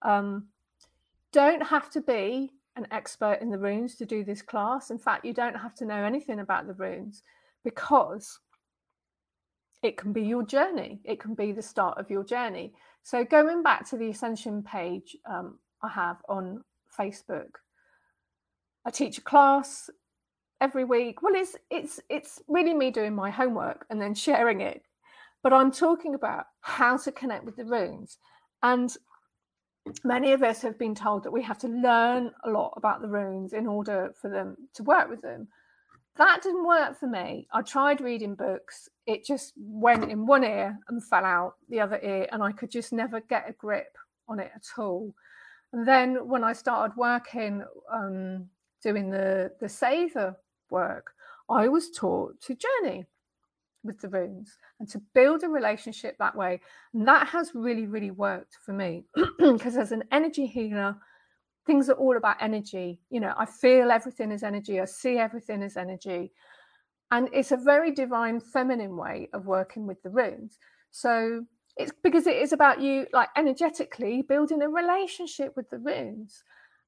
Um, 0.03 0.49
don't 1.33 1.63
have 1.63 1.91
to 1.91 2.01
be 2.01 2.53
an 2.77 2.87
expert 2.91 3.39
in 3.41 3.51
the 3.51 3.59
runes 3.59 3.97
to 3.97 4.07
do 4.07 4.25
this 4.25 4.43
class. 4.43 4.91
In 4.91 4.99
fact, 4.99 5.25
you 5.25 5.33
don't 5.33 5.57
have 5.57 5.75
to 5.77 5.85
know 5.85 6.05
anything 6.05 6.41
about 6.41 6.67
the 6.67 6.75
runes 6.75 7.23
because 7.65 8.39
it 9.83 9.97
can 9.97 10.13
be 10.13 10.23
your 10.23 10.45
journey. 10.45 11.01
It 11.05 11.21
can 11.21 11.35
be 11.35 11.53
the 11.53 11.63
start 11.63 11.99
of 11.99 12.11
your 12.11 12.25
journey. 12.25 12.73
So 13.03 13.25
going 13.25 13.63
back 13.63 13.89
to 13.91 13.97
the 13.97 14.11
Ascension 14.11 14.63
page 14.63 15.17
um, 15.29 15.59
I 15.85 15.89
have 15.89 16.17
on 16.29 16.65
Facebook. 16.99 17.51
I 18.87 18.91
teach 18.91 19.19
a 19.19 19.23
class 19.23 19.91
every 20.61 20.85
week. 20.85 21.23
Well, 21.23 21.35
it's 21.35 21.57
it's 21.71 22.01
it's 22.09 22.43
really 22.49 22.75
me 22.75 22.91
doing 22.91 23.15
my 23.15 23.31
homework 23.31 23.87
and 23.91 24.01
then 24.01 24.15
sharing 24.15 24.61
it. 24.61 24.83
But 25.43 25.53
I'm 25.53 25.71
talking 25.71 26.15
about 26.15 26.47
how 26.61 26.97
to 26.97 27.13
connect 27.13 27.45
with 27.45 27.57
the 27.57 27.67
runes. 27.67 28.17
And 28.63 28.95
many 30.05 30.33
of 30.33 30.43
us 30.43 30.63
have 30.63 30.79
been 30.79 30.95
told 30.95 31.23
that 31.25 31.33
we 31.33 31.43
have 31.43 31.59
to 31.59 31.69
learn 31.69 32.31
a 32.45 32.51
lot 32.51 32.73
about 32.77 33.03
the 33.03 33.09
runes 33.09 33.53
in 33.53 33.67
order 33.67 34.15
for 34.21 34.31
them 34.31 34.57
to 34.75 34.83
work 34.83 35.11
with 35.11 35.21
them. 35.21 35.49
That 36.17 36.43
didn't 36.43 36.67
work 36.67 36.99
for 36.99 37.09
me. 37.09 37.47
I 37.53 37.61
tried 37.61 38.01
reading 38.01 38.37
books. 38.37 38.89
It 39.07 39.27
just 39.27 39.53
went 39.59 40.11
in 40.11 40.27
one 40.27 40.45
ear 40.45 40.79
and 40.89 41.05
fell 41.05 41.25
out 41.25 41.57
the 41.69 41.81
other 41.81 42.01
ear, 42.03 42.27
and 42.33 42.43
I 42.43 42.53
could 42.53 42.71
just 42.71 42.93
never 42.93 43.21
get 43.21 43.51
a 43.51 43.53
grip 43.53 43.99
on 44.29 44.39
it 44.41 44.53
at 44.55 44.65
all. 44.79 45.13
Then 45.75 46.29
when 46.29 46.45
I 46.45 46.53
started 46.53 46.97
working, 46.97 47.65
um, 47.93 48.47
doing 48.83 49.11
the, 49.11 49.53
the 49.61 49.67
Seidr 49.67 50.37
work, 50.71 51.13
I 51.51 51.69
was 51.69 51.91
taught 51.91 52.41
to 52.43 52.57
journey. 52.57 53.07
with 53.85 54.01
the 54.01 54.09
runes 54.09 54.59
and 54.81 54.89
to 54.91 55.01
build 55.15 55.43
a 55.45 55.49
relationship 55.49 56.17
that 56.19 56.37
way. 56.37 56.61
And 56.95 57.07
that 57.09 57.29
has 57.29 57.53
really, 57.55 57.87
really 57.87 58.11
worked 58.11 58.57
for 58.65 58.73
me 58.73 59.05
because 59.39 59.77
as 59.77 59.93
an 59.93 60.05
energy 60.13 60.47
healer, 60.47 60.97
things 61.67 61.89
are 61.89 61.95
all 61.95 62.17
about 62.17 62.37
energy. 62.43 63.01
You 63.11 63.21
know, 63.21 63.35
I 63.39 63.47
feel 63.47 63.91
everything 63.91 64.33
as 64.33 64.43
energy, 64.43 64.81
I 64.81 64.87
see 64.87 65.19
everything 65.19 65.63
as 65.63 65.77
energy. 65.77 66.33
And 67.11 67.29
it's 67.33 67.53
a 67.53 67.57
very 67.59 67.93
divine 67.93 68.41
feminine 68.41 68.97
way 68.97 69.29
of 69.33 69.47
working 69.47 69.87
with 69.87 70.03
the 70.03 70.11
runes. 70.11 70.59
So 70.91 71.45
it's 71.77 71.93
because 72.03 72.27
it 72.27 72.37
is 72.37 72.53
about 72.53 72.81
you, 72.81 73.07
like 73.13 73.29
energetically 73.37 74.23
building 74.23 74.63
a 74.63 74.69
relationship 74.69 75.55
with 75.57 75.69
the 75.71 75.79
runes. 75.79 76.43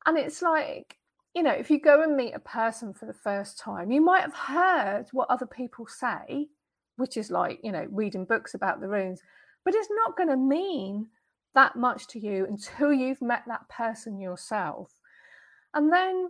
And 0.07 0.16
it's 0.16 0.42
like, 0.42 0.96
you 1.35 1.42
know, 1.42 1.53
if 1.53 1.70
you 1.70 1.81
go 1.81 2.03
and 2.03 2.16
meet 2.16 2.35
a 2.35 2.40
person 2.40 2.94
for 2.94 3.07
the 3.07 3.12
first 3.12 3.59
time, 3.59 3.90
you 3.90 4.01
might 4.01 4.22
have 4.22 4.35
heard 4.35 5.07
what 5.12 5.29
other 5.29 5.46
people 5.46 5.87
say, 5.87 6.49
which 6.96 7.16
is 7.16 7.31
like, 7.31 7.59
you 7.62 7.72
know, 7.72 7.87
reading 7.90 8.25
books 8.25 8.55
about 8.55 8.81
the 8.81 8.88
runes, 8.88 9.22
but 9.64 9.75
it's 9.75 9.88
not 9.90 10.16
going 10.16 10.29
to 10.29 10.37
mean 10.37 11.09
that 11.55 11.75
much 11.75 12.07
to 12.09 12.20
you 12.20 12.46
until 12.46 12.92
you've 12.92 13.20
met 13.20 13.42
that 13.49 13.68
person 13.68 14.20
yourself. 14.20 14.92
And 15.75 15.92
then, 15.92 16.29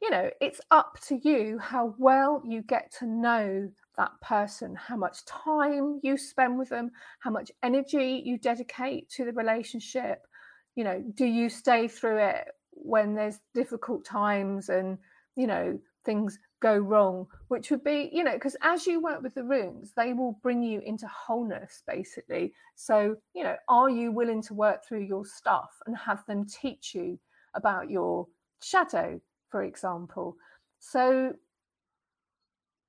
you 0.00 0.10
know, 0.10 0.30
it's 0.40 0.60
up 0.70 0.98
to 1.08 1.16
you 1.16 1.58
how 1.58 1.94
well 1.98 2.42
you 2.46 2.62
get 2.62 2.92
to 3.00 3.06
know 3.06 3.70
that 3.96 4.12
person, 4.22 4.74
how 4.74 4.96
much 4.96 5.24
time 5.24 6.00
you 6.02 6.16
spend 6.16 6.58
with 6.58 6.68
them, 6.68 6.90
how 7.20 7.30
much 7.30 7.50
energy 7.62 8.22
you 8.24 8.38
dedicate 8.38 9.08
to 9.10 9.24
the 9.24 9.32
relationship. 9.32 10.26
You 10.74 10.84
know, 10.84 11.04
do 11.14 11.26
you 11.26 11.48
stay 11.48 11.88
through 11.88 12.18
it 12.18 12.48
when 12.70 13.14
there's 13.14 13.38
difficult 13.54 14.04
times 14.04 14.68
and 14.68 14.96
you 15.36 15.46
know 15.46 15.78
things 16.04 16.38
go 16.60 16.76
wrong? 16.76 17.26
Which 17.48 17.70
would 17.70 17.84
be 17.84 18.10
you 18.12 18.24
know 18.24 18.34
because 18.34 18.56
as 18.62 18.86
you 18.86 19.02
work 19.02 19.22
with 19.22 19.34
the 19.34 19.44
runes 19.44 19.92
they 19.96 20.12
will 20.12 20.38
bring 20.42 20.62
you 20.62 20.80
into 20.80 21.06
wholeness 21.06 21.82
basically. 21.86 22.52
So 22.76 23.16
you 23.34 23.42
know 23.42 23.56
are 23.68 23.90
you 23.90 24.12
willing 24.12 24.42
to 24.42 24.54
work 24.54 24.84
through 24.86 25.04
your 25.04 25.26
stuff 25.26 25.70
and 25.86 25.96
have 25.96 26.24
them 26.26 26.46
teach 26.46 26.94
you 26.94 27.18
about 27.54 27.90
your 27.90 28.26
shadow 28.62 29.20
for 29.50 29.64
example? 29.64 30.36
So 30.78 31.34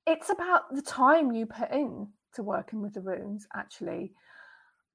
it's 0.07 0.29
about 0.29 0.73
the 0.73 0.81
time 0.81 1.31
you 1.31 1.45
put 1.45 1.71
in 1.71 2.07
to 2.33 2.43
working 2.43 2.81
with 2.81 2.93
the 2.93 3.01
runes 3.01 3.47
actually. 3.55 4.13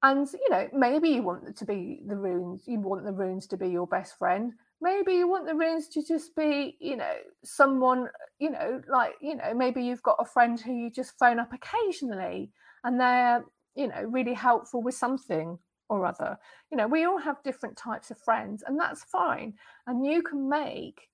And 0.03 0.27
you 0.31 0.49
know 0.49 0.67
maybe 0.73 1.09
you 1.09 1.23
want 1.23 1.55
to 1.55 1.65
be 1.65 2.01
the 2.05 2.15
runes 2.15 2.63
you 2.67 2.79
want 2.79 3.03
the 3.03 3.11
runes 3.11 3.47
to 3.47 3.57
be 3.57 3.69
your 3.69 3.87
best 3.87 4.17
friend. 4.17 4.53
Maybe 4.79 5.13
you 5.13 5.27
want 5.27 5.47
the 5.47 5.55
runes 5.55 5.87
to 5.89 6.03
just 6.03 6.35
be 6.35 6.77
you 6.79 6.97
know 6.97 7.15
someone 7.43 8.07
you 8.39 8.51
know 8.51 8.81
like 8.87 9.13
you 9.21 9.35
know 9.35 9.53
maybe 9.55 9.83
you've 9.83 10.03
got 10.03 10.17
a 10.19 10.25
friend 10.25 10.59
who 10.59 10.73
you 10.73 10.91
just 10.91 11.17
phone 11.17 11.39
up 11.39 11.51
occasionally 11.51 12.51
and 12.83 12.99
they're 12.99 13.43
you 13.75 13.87
know 13.87 14.03
really 14.03 14.33
helpful 14.33 14.83
with 14.83 14.95
something 14.95 15.57
or 15.89 16.05
other. 16.05 16.37
You 16.69 16.77
know 16.77 16.87
we 16.87 17.05
all 17.05 17.17
have 17.17 17.41
different 17.43 17.75
types 17.75 18.11
of 18.11 18.19
friends 18.19 18.63
and 18.67 18.79
that's 18.79 19.03
fine. 19.03 19.53
And 19.87 20.05
you 20.05 20.21
can 20.21 20.47
make 20.47 21.09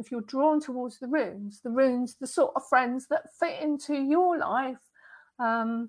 if 0.00 0.10
you're 0.10 0.20
drawn 0.22 0.60
towards 0.60 0.98
the 0.98 1.06
runes 1.06 1.60
the 1.62 1.70
runes 1.70 2.16
the 2.20 2.26
sort 2.26 2.52
of 2.56 2.62
friends 2.68 3.06
that 3.08 3.22
fit 3.38 3.62
into 3.62 3.94
your 3.94 4.38
life 4.38 4.78
um, 5.38 5.88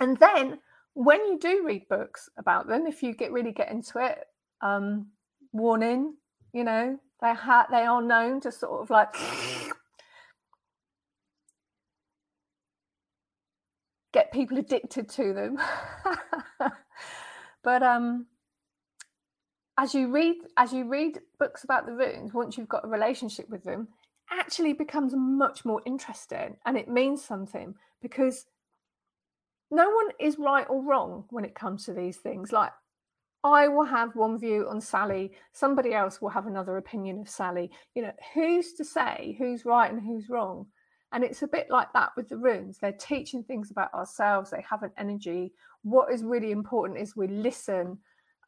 and 0.00 0.18
then 0.18 0.58
when 0.94 1.20
you 1.26 1.38
do 1.38 1.64
read 1.66 1.86
books 1.88 2.28
about 2.38 2.66
them 2.66 2.86
if 2.86 3.02
you 3.02 3.14
get 3.14 3.32
really 3.32 3.52
get 3.52 3.70
into 3.70 3.98
it 3.98 4.18
um, 4.62 5.06
warning 5.52 6.14
you 6.52 6.64
know 6.64 6.98
they 7.20 7.34
ha- 7.34 7.66
they 7.70 7.82
are 7.82 8.02
known 8.02 8.40
to 8.40 8.52
sort 8.52 8.82
of 8.82 8.90
like 8.90 9.14
get 14.12 14.32
people 14.32 14.56
addicted 14.58 15.08
to 15.10 15.34
them. 15.34 15.58
But 17.64 17.82
um 17.82 18.26
as 19.78 19.94
you 19.94 20.10
read 20.10 20.36
as 20.56 20.72
you 20.72 20.88
read 20.88 21.20
books 21.38 21.64
about 21.64 21.86
the 21.86 21.92
runes 21.92 22.32
once 22.32 22.56
you've 22.56 22.68
got 22.68 22.84
a 22.84 22.88
relationship 22.88 23.48
with 23.48 23.64
them 23.64 23.88
actually 24.30 24.72
becomes 24.72 25.14
much 25.14 25.64
more 25.64 25.82
interesting 25.84 26.56
and 26.66 26.76
it 26.76 26.88
means 26.88 27.24
something 27.24 27.74
because 28.00 28.46
no 29.70 29.90
one 29.90 30.08
is 30.20 30.38
right 30.38 30.66
or 30.68 30.82
wrong 30.82 31.24
when 31.30 31.44
it 31.44 31.54
comes 31.54 31.84
to 31.84 31.92
these 31.92 32.16
things 32.18 32.52
like 32.52 32.72
I 33.44 33.68
will 33.68 33.84
have 33.84 34.16
one 34.16 34.38
view 34.38 34.66
on 34.70 34.80
Sally, 34.80 35.32
somebody 35.52 35.92
else 35.92 36.22
will 36.22 36.30
have 36.30 36.46
another 36.46 36.78
opinion 36.78 37.20
of 37.20 37.28
Sally. 37.28 37.70
You 37.94 38.00
know, 38.00 38.12
who's 38.32 38.72
to 38.72 38.84
say 38.86 39.36
who's 39.38 39.66
right 39.66 39.92
and 39.92 40.00
who's 40.00 40.30
wrong? 40.30 40.66
And 41.12 41.22
it's 41.22 41.42
a 41.42 41.46
bit 41.46 41.68
like 41.68 41.92
that 41.92 42.12
with 42.16 42.30
the 42.30 42.38
runes. 42.38 42.78
They're 42.78 42.92
teaching 42.92 43.44
things 43.44 43.70
about 43.70 43.92
ourselves, 43.92 44.50
they 44.50 44.64
have 44.68 44.82
an 44.82 44.92
energy. 44.96 45.52
What 45.82 46.10
is 46.10 46.24
really 46.24 46.52
important 46.52 46.98
is 46.98 47.14
we 47.14 47.28
listen 47.28 47.98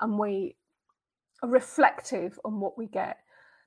and 0.00 0.18
we 0.18 0.56
are 1.42 1.48
reflective 1.48 2.38
on 2.44 2.60
what 2.60 2.78
we 2.78 2.86
get. 2.86 3.18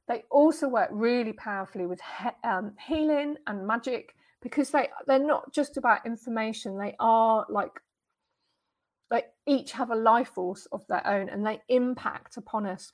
They 0.08 0.24
also 0.32 0.68
work 0.68 0.90
really 0.92 1.34
powerfully 1.34 1.86
with 1.86 2.02
he- 2.02 2.48
um, 2.48 2.74
healing 2.88 3.36
and 3.48 3.68
magic 3.68 4.16
because 4.42 4.72
they 4.72 4.90
they're 5.06 5.20
not 5.20 5.54
just 5.54 5.78
about 5.78 6.06
information. 6.06 6.78
They 6.78 6.96
are 7.00 7.46
like 7.50 7.80
they 9.12 9.24
each 9.46 9.72
have 9.72 9.92
a 9.92 9.96
life 9.96 10.30
force 10.30 10.68
of 10.72 10.86
their 10.88 11.06
own 11.06 11.30
and 11.30 11.46
they 11.46 11.62
impact 11.70 12.38
upon 12.38 12.66
us 12.66 12.94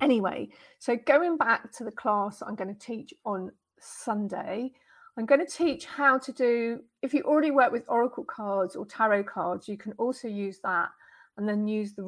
anyway 0.00 0.48
so 0.78 0.96
going 1.06 1.36
back 1.36 1.72
to 1.72 1.84
the 1.84 1.90
class 1.90 2.42
i'm 2.46 2.54
going 2.54 2.72
to 2.72 2.86
teach 2.86 3.12
on 3.24 3.50
sunday 3.80 4.70
i'm 5.16 5.26
going 5.26 5.44
to 5.44 5.52
teach 5.52 5.86
how 5.86 6.16
to 6.16 6.32
do 6.32 6.80
if 7.02 7.12
you 7.12 7.22
already 7.22 7.50
work 7.50 7.72
with 7.72 7.84
oracle 7.88 8.24
cards 8.24 8.76
or 8.76 8.86
tarot 8.86 9.24
cards 9.24 9.68
you 9.68 9.76
can 9.76 9.92
also 9.94 10.28
use 10.28 10.60
that 10.62 10.88
and 11.36 11.48
then 11.48 11.66
use 11.66 11.94
the 11.94 12.04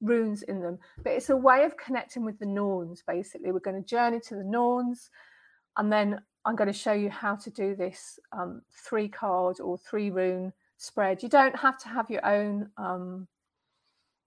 runes 0.00 0.42
in 0.42 0.60
them 0.60 0.78
but 1.02 1.12
it's 1.12 1.30
a 1.30 1.36
way 1.36 1.64
of 1.64 1.76
connecting 1.76 2.24
with 2.24 2.38
the 2.38 2.46
Norns 2.46 3.02
basically 3.06 3.52
we're 3.52 3.60
going 3.60 3.82
to 3.82 3.88
journey 3.88 4.20
to 4.20 4.34
the 4.34 4.44
Norns 4.44 5.10
and 5.78 5.92
then 5.92 6.20
i'm 6.44 6.56
going 6.56 6.68
to 6.68 6.72
show 6.72 6.92
you 6.92 7.10
how 7.10 7.34
to 7.34 7.50
do 7.50 7.74
this 7.74 8.18
um, 8.32 8.62
three 8.70 9.08
card 9.08 9.58
or 9.60 9.76
three 9.78 10.10
rune 10.10 10.52
spread. 10.76 11.22
You 11.22 11.28
don't 11.28 11.56
have 11.56 11.78
to 11.78 11.88
have 11.88 12.10
your 12.10 12.24
own 12.24 12.70
um, 12.76 13.26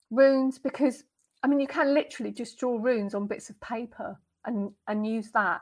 runes 0.09 0.57
because, 0.57 1.03
I 1.43 1.47
mean, 1.47 1.59
you 1.59 1.67
can 1.67 1.93
literally 1.93 2.31
just 2.31 2.59
draw 2.59 2.77
runes 2.77 3.13
on 3.13 3.27
bits 3.27 3.49
of 3.49 3.59
paper 3.61 4.17
and, 4.45 4.71
and 4.87 5.05
use 5.05 5.31
that. 5.31 5.61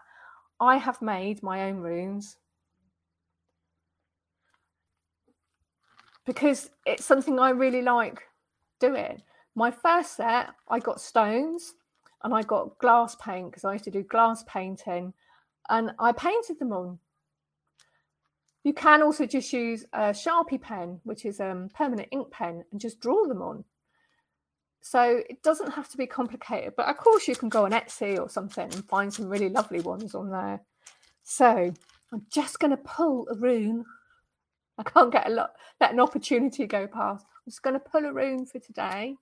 I 0.60 0.78
have 0.78 1.02
made 1.02 1.43
my 1.43 1.70
own 1.70 1.78
runes 1.78 2.38
because 6.26 6.70
it's 6.86 7.06
something 7.06 7.39
I 7.39 7.52
really 7.52 7.82
like 7.82 8.24
doing. 8.80 9.22
My 9.58 9.72
first 9.72 10.15
set, 10.15 10.52
I 10.70 10.80
got 10.80 11.02
stones 11.02 11.74
and 12.24 12.34
I 12.34 12.43
got 12.43 12.78
glass 12.78 13.15
paint 13.15 13.52
because 13.52 13.65
I 13.65 13.74
used 13.74 13.86
to 13.86 13.91
do 13.91 14.04
glass 14.04 14.46
painting 14.48 15.13
and 15.67 15.91
I 16.00 16.13
painted 16.13 16.60
them 16.60 16.72
on 16.72 17.00
you 18.67 18.74
can 18.74 19.02
also 19.02 19.26
just 19.26 19.54
use 19.54 19.86
a 19.93 20.10
Sharpie 20.10 20.62
pen, 20.62 21.00
which 21.06 21.24
is 21.24 21.39
a 21.39 21.52
um, 21.52 21.70
permanent 21.74 22.10
ink 22.12 22.30
pen, 22.32 22.65
and 22.70 22.82
just 22.82 23.00
draw 23.00 23.26
them 23.26 23.41
on. 23.41 23.63
So 24.82 25.22
it 25.30 25.41
doesn't 25.41 25.72
have 25.72 25.88
to 25.91 25.98
be 25.98 26.06
complicated, 26.06 26.74
but 26.76 26.88
of 26.88 26.98
course 26.98 27.30
you 27.30 27.36
can 27.38 27.48
go 27.48 27.63
on 27.63 27.72
Etsy 27.72 28.20
or 28.20 28.28
something 28.28 28.65
and 28.74 28.84
find 28.84 29.13
some 29.13 29.30
really 29.30 29.48
lovely 29.48 29.80
ones 29.80 30.13
on 30.13 30.30
there. 30.30 30.60
So 31.24 31.72
I'm 32.12 32.26
just 32.30 32.60
going 32.60 32.72
to 32.72 32.78
pull 32.78 33.26
a 33.32 33.36
rune. 33.36 33.86
I 34.78 34.84
can't 34.84 35.13
get 35.13 35.28
a 35.28 35.34
lot, 35.34 35.52
let 35.80 35.93
an 35.93 36.02
opportunity 36.02 36.67
go 36.67 36.88
past. 36.88 37.26
I'm 37.26 37.50
just 37.50 37.63
going 37.63 37.76
to 37.76 37.80
pull 37.80 38.04
a 38.04 38.12
rune 38.12 38.46
for 38.46 38.60
today 38.60 39.15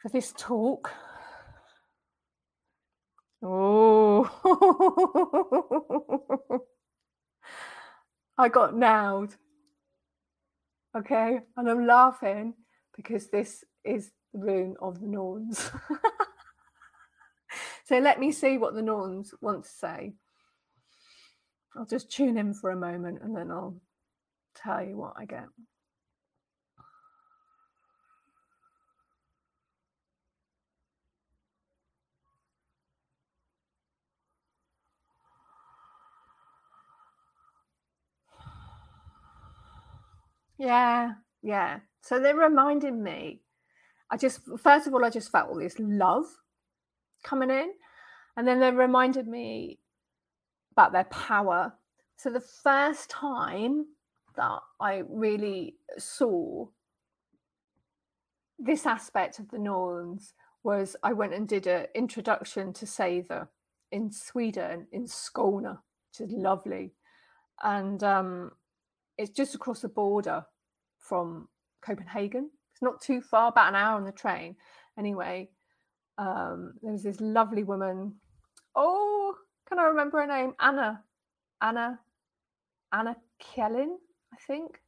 for 0.00 0.08
this 0.08 0.32
talk. 0.36 0.90
Oh. 3.42 4.28
I 8.38 8.48
got 8.48 8.76
nailed. 8.76 9.36
Okay, 10.96 11.40
and 11.56 11.68
I'm 11.68 11.86
laughing 11.86 12.54
because 12.96 13.28
this 13.28 13.64
is 13.84 14.10
the 14.32 14.40
rune 14.40 14.76
of 14.80 15.00
the 15.00 15.06
Norns. 15.06 15.70
so 17.84 17.98
let 17.98 18.18
me 18.18 18.32
see 18.32 18.56
what 18.56 18.74
the 18.74 18.82
Norns 18.82 19.34
want 19.40 19.64
to 19.64 19.70
say. 19.70 20.14
I'll 21.76 21.86
just 21.86 22.10
tune 22.10 22.38
in 22.38 22.54
for 22.54 22.70
a 22.70 22.76
moment 22.76 23.20
and 23.22 23.36
then 23.36 23.50
I'll 23.50 23.76
tell 24.54 24.82
you 24.82 24.96
what 24.96 25.14
I 25.18 25.26
get. 25.26 25.44
Yeah, 40.58 41.12
yeah. 41.42 41.80
So 42.02 42.20
they're 42.20 42.36
reminding 42.36 43.02
me. 43.02 43.42
I 44.10 44.16
just 44.16 44.40
first 44.58 44.86
of 44.86 44.94
all, 44.94 45.04
I 45.04 45.10
just 45.10 45.32
felt 45.32 45.48
all 45.50 45.58
this 45.58 45.78
love 45.78 46.26
coming 47.24 47.50
in, 47.50 47.72
and 48.36 48.46
then 48.46 48.60
they 48.60 48.70
reminded 48.70 49.26
me 49.26 49.80
about 50.72 50.92
their 50.92 51.04
power, 51.04 51.72
So 52.16 52.30
the 52.30 52.40
first 52.40 53.10
time 53.10 53.86
that 54.36 54.60
I 54.80 55.02
really 55.08 55.76
saw 55.98 56.66
this 58.58 58.86
aspect 58.86 59.38
of 59.38 59.50
the 59.50 59.58
Norns 59.58 60.34
was 60.62 60.96
I 61.02 61.12
went 61.12 61.34
and 61.34 61.48
did 61.48 61.66
an 61.66 61.86
introduction 61.94 62.72
to 62.74 62.86
Seither 62.86 63.48
in 63.90 64.10
Sweden, 64.12 64.86
in 64.92 65.06
Skåne, 65.06 65.78
which 66.08 66.28
is 66.28 66.32
lovely. 66.32 66.92
And 67.62 68.02
um, 68.02 68.52
it's 69.18 69.30
just 69.30 69.54
across 69.54 69.80
the 69.80 69.88
border 69.88 70.44
from 70.98 71.48
Copenhagen. 71.82 72.50
It's 72.72 72.82
not 72.82 73.00
too 73.00 73.20
far, 73.20 73.48
about 73.48 73.68
an 73.68 73.74
hour 73.76 73.96
on 73.96 74.04
the 74.04 74.12
train. 74.12 74.56
Anyway, 74.98 75.48
um, 76.18 76.74
there 76.82 76.92
was 76.92 77.02
this 77.02 77.20
lovely 77.20 77.64
woman. 77.64 78.14
Oh, 78.74 79.34
can 79.68 79.78
I 79.78 79.84
remember 79.84 80.20
her 80.20 80.26
name? 80.26 80.54
Anna. 80.60 81.02
Anna. 81.60 81.98
Anna 82.92 83.16
Kjellin, 83.42 83.96
I 84.32 84.36
think. 84.46 84.80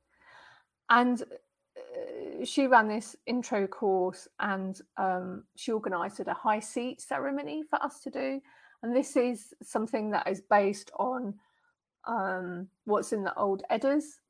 And 0.90 1.22
uh, 1.22 2.44
she 2.44 2.66
ran 2.66 2.88
this 2.88 3.16
intro 3.26 3.66
course 3.66 4.28
and 4.40 4.80
um, 4.96 5.44
she 5.56 5.72
organized 5.72 6.20
a 6.20 6.34
high 6.34 6.60
seat 6.60 7.00
ceremony 7.00 7.62
for 7.68 7.82
us 7.82 8.00
to 8.00 8.10
do. 8.10 8.40
And 8.82 8.94
this 8.94 9.16
is 9.16 9.52
something 9.62 10.10
that 10.10 10.28
is 10.28 10.40
based 10.40 10.90
on 10.98 11.34
um, 12.06 12.68
what's 12.84 13.12
in 13.12 13.22
the 13.22 13.34
old 13.34 13.62
Eddas 13.70 14.20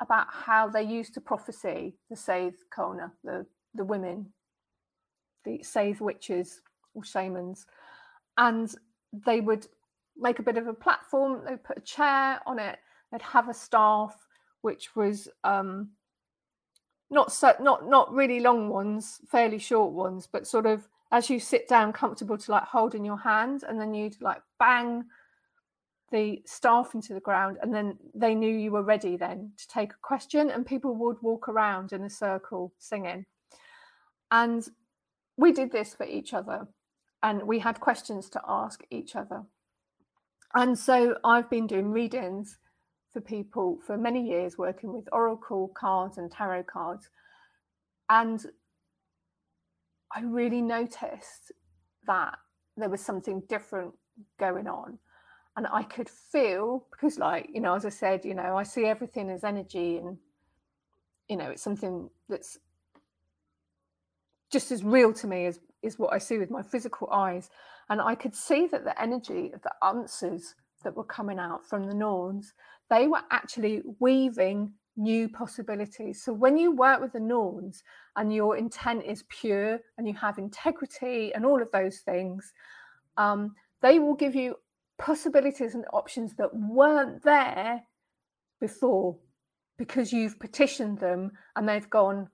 about 0.00 0.26
how 0.30 0.68
they 0.68 0.82
used 0.82 1.14
to 1.14 1.20
prophecy 1.20 1.96
the 2.08 2.16
Seith 2.16 2.64
Kona, 2.74 3.12
the, 3.22 3.46
the 3.74 3.84
women, 3.84 4.32
the 5.44 5.62
Seith 5.62 6.00
witches 6.00 6.62
or 6.94 7.04
shamans. 7.04 7.66
And 8.36 8.74
they 9.26 9.40
would 9.40 9.66
make 10.16 10.38
a 10.38 10.42
bit 10.42 10.56
of 10.56 10.66
a 10.66 10.74
platform, 10.74 11.42
they'd 11.46 11.62
put 11.62 11.78
a 11.78 11.82
chair 11.82 12.40
on 12.46 12.58
it, 12.58 12.78
they'd 13.12 13.22
have 13.22 13.48
a 13.48 13.54
staff, 13.54 14.26
which 14.62 14.94
was 14.96 15.28
um, 15.44 15.90
not 17.10 17.32
so 17.32 17.54
not 17.60 17.88
not 17.88 18.12
really 18.12 18.40
long 18.40 18.68
ones, 18.68 19.20
fairly 19.28 19.58
short 19.58 19.92
ones, 19.92 20.28
but 20.30 20.46
sort 20.46 20.66
of 20.66 20.88
as 21.12 21.28
you 21.28 21.40
sit 21.40 21.68
down 21.68 21.92
comfortable 21.92 22.38
to 22.38 22.52
like 22.52 22.62
hold 22.62 22.94
in 22.94 23.04
your 23.04 23.18
hand 23.18 23.64
and 23.68 23.80
then 23.80 23.94
you'd 23.94 24.20
like 24.22 24.42
bang 24.58 25.04
the 26.10 26.42
staff 26.44 26.94
into 26.94 27.14
the 27.14 27.20
ground 27.20 27.58
and 27.62 27.72
then 27.72 27.96
they 28.14 28.34
knew 28.34 28.54
you 28.54 28.72
were 28.72 28.82
ready 28.82 29.16
then 29.16 29.52
to 29.56 29.68
take 29.68 29.92
a 29.92 30.02
question 30.02 30.50
and 30.50 30.66
people 30.66 30.94
would 30.94 31.16
walk 31.22 31.48
around 31.48 31.92
in 31.92 32.02
a 32.02 32.10
circle 32.10 32.72
singing. 32.78 33.26
And 34.30 34.66
we 35.36 35.52
did 35.52 35.70
this 35.72 35.94
for 35.94 36.04
each 36.06 36.34
other 36.34 36.66
and 37.22 37.42
we 37.42 37.58
had 37.58 37.80
questions 37.80 38.28
to 38.30 38.40
ask 38.46 38.82
each 38.90 39.14
other. 39.14 39.42
And 40.54 40.78
so 40.78 41.16
i've 41.24 41.48
been 41.48 41.66
doing 41.66 41.90
readings 41.90 42.58
for 43.12 43.20
people 43.20 43.78
for 43.86 43.96
many 43.96 44.28
years 44.28 44.58
working 44.58 44.92
with 44.92 45.08
oracle 45.12 45.72
cards 45.76 46.18
and 46.18 46.30
tarot 46.30 46.64
cards. 46.64 47.08
And 48.08 48.44
i 50.12 50.22
really 50.22 50.62
noticed 50.62 51.52
that 52.06 52.36
there 52.76 52.88
was 52.88 53.00
something 53.00 53.42
different 53.48 53.94
going 54.38 54.66
on 54.66 54.98
and 55.56 55.66
I 55.66 55.82
could 55.82 56.08
feel 56.08 56.86
because, 56.90 57.18
like 57.18 57.50
you 57.52 57.60
know, 57.60 57.74
as 57.74 57.84
I 57.84 57.90
said, 57.90 58.24
you 58.24 58.34
know, 58.34 58.56
I 58.56 58.62
see 58.62 58.84
everything 58.84 59.30
as 59.30 59.44
energy, 59.44 59.98
and 59.98 60.18
you 61.28 61.36
know, 61.36 61.50
it's 61.50 61.62
something 61.62 62.10
that's 62.28 62.58
just 64.50 64.72
as 64.72 64.82
real 64.82 65.12
to 65.12 65.26
me 65.26 65.46
as 65.46 65.60
is 65.82 65.98
what 65.98 66.12
I 66.12 66.18
see 66.18 66.38
with 66.38 66.50
my 66.50 66.62
physical 66.62 67.08
eyes, 67.10 67.50
and 67.88 68.00
I 68.00 68.14
could 68.14 68.34
see 68.34 68.66
that 68.68 68.84
the 68.84 69.00
energy 69.00 69.50
of 69.52 69.62
the 69.62 69.72
answers 69.82 70.54
that 70.84 70.96
were 70.96 71.04
coming 71.04 71.38
out 71.38 71.64
from 71.64 71.86
the 71.86 71.94
Norns, 71.94 72.54
they 72.88 73.06
were 73.06 73.22
actually 73.30 73.82
weaving 73.98 74.72
new 74.96 75.28
possibilities. 75.28 76.22
So 76.22 76.32
when 76.32 76.56
you 76.56 76.72
work 76.72 77.00
with 77.00 77.12
the 77.12 77.20
Norns 77.20 77.82
and 78.16 78.34
your 78.34 78.56
intent 78.56 79.04
is 79.04 79.24
pure 79.28 79.80
and 79.96 80.06
you 80.06 80.14
have 80.14 80.38
integrity 80.38 81.32
and 81.34 81.44
all 81.46 81.62
of 81.62 81.70
those 81.70 81.98
things, 81.98 82.52
um, 83.16 83.54
they 83.82 83.98
will 83.98 84.14
give 84.14 84.34
you 84.34 84.56
possibilities 85.00 85.74
and 85.74 85.84
options 85.92 86.34
that 86.36 86.50
weren't 86.54 87.24
there 87.24 87.82
before 88.60 89.16
because 89.78 90.12
you've 90.12 90.38
petitioned 90.38 90.98
them 90.98 91.32
and 91.56 91.68
they've 91.68 91.90
gone, 91.90 92.28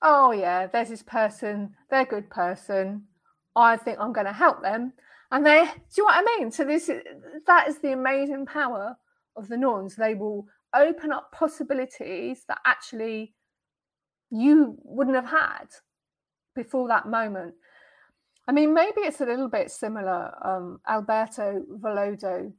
oh, 0.00 0.30
yeah, 0.30 0.68
there's 0.68 0.88
this 0.88 1.02
person, 1.02 1.74
they're 1.90 2.02
a 2.02 2.06
good 2.06 2.30
person. 2.30 3.02
I 3.56 3.76
think 3.76 3.98
I'm 4.00 4.12
going 4.12 4.26
to 4.26 4.32
help 4.32 4.62
them. 4.62 4.92
And 5.32 5.44
they, 5.44 5.64
do 5.64 5.70
you 5.96 6.04
know 6.04 6.04
what 6.04 6.24
I 6.24 6.38
mean? 6.38 6.50
So 6.50 6.64
this 6.64 6.90
that 7.46 7.68
is 7.68 7.78
the 7.78 7.92
amazing 7.92 8.46
power 8.46 8.96
of 9.36 9.48
the 9.48 9.56
Norns. 9.56 9.96
They 9.96 10.14
will 10.14 10.46
open 10.74 11.10
up 11.10 11.32
possibilities 11.32 12.44
that 12.48 12.58
actually 12.64 13.34
you 14.30 14.76
wouldn't 14.84 15.16
have 15.16 15.26
had 15.26 15.68
before 16.54 16.88
that 16.88 17.08
moment. 17.08 17.54
I 18.48 18.52
mean, 18.52 18.74
maybe 18.74 19.02
it's 19.02 19.20
a 19.20 19.26
little 19.26 19.48
bit 19.48 19.70
similar. 19.70 20.34
Um, 20.44 20.80
Alberto 20.88 21.62
Villoldo, 21.80 22.52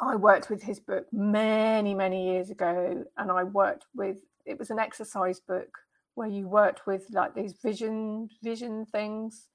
I 0.00 0.16
worked 0.16 0.48
with 0.48 0.62
his 0.62 0.80
book 0.80 1.06
many, 1.12 1.94
many 1.94 2.30
years 2.30 2.50
ago, 2.50 3.04
and 3.16 3.30
I 3.30 3.44
worked 3.44 3.84
with 3.94 4.18
it 4.44 4.58
was 4.58 4.70
an 4.70 4.78
exercise 4.78 5.40
book 5.40 5.78
where 6.14 6.28
you 6.28 6.48
worked 6.48 6.86
with 6.86 7.06
like 7.12 7.34
these 7.34 7.54
vision 7.62 8.28
vision 8.42 8.86
things 8.86 9.48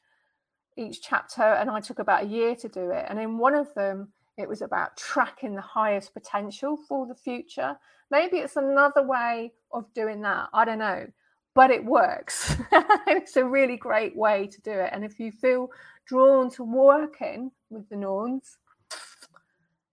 each 0.78 1.02
chapter, 1.02 1.42
and 1.42 1.70
I 1.70 1.80
took 1.80 2.00
about 2.00 2.24
a 2.24 2.28
year 2.28 2.56
to 2.56 2.70
do 2.70 2.92
it. 2.92 3.06
And 3.10 3.20
in 3.20 3.40
one 3.40 3.56
of 3.56 3.74
them, 3.74 4.14
it 4.38 4.48
was 4.48 4.62
about 4.62 4.98
tracking 4.98 5.56
the 5.56 5.62
highest 5.62 6.14
potential 6.14 6.78
for 6.88 7.08
the 7.08 7.16
future. 7.16 7.78
Maybe 8.12 8.38
it's 8.38 8.56
another 8.56 9.02
way 9.06 9.54
of 9.74 9.92
doing 9.96 10.22
that. 10.22 10.50
I 10.54 10.64
don't 10.64 10.80
know 10.80 11.08
but 11.58 11.72
it 11.72 11.84
works. 11.84 12.56
it's 13.08 13.36
a 13.36 13.44
really 13.44 13.78
great 13.78 14.16
way 14.16 14.46
to 14.46 14.62
do 14.62 14.70
it. 14.70 14.92
And 14.94 15.04
if 15.04 15.20
you 15.20 15.32
feel 15.32 15.70
drawn 16.06 16.52
to 16.52 16.64
working 16.64 17.50
with 17.72 17.90
the 17.90 17.96
Norns, 17.96 18.60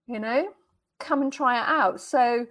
you 0.05 0.19
know, 0.19 0.49
come 0.99 1.23
and 1.23 1.33
try 1.33 1.57
it 1.57 1.67
out. 1.67 1.99
So 1.99 2.45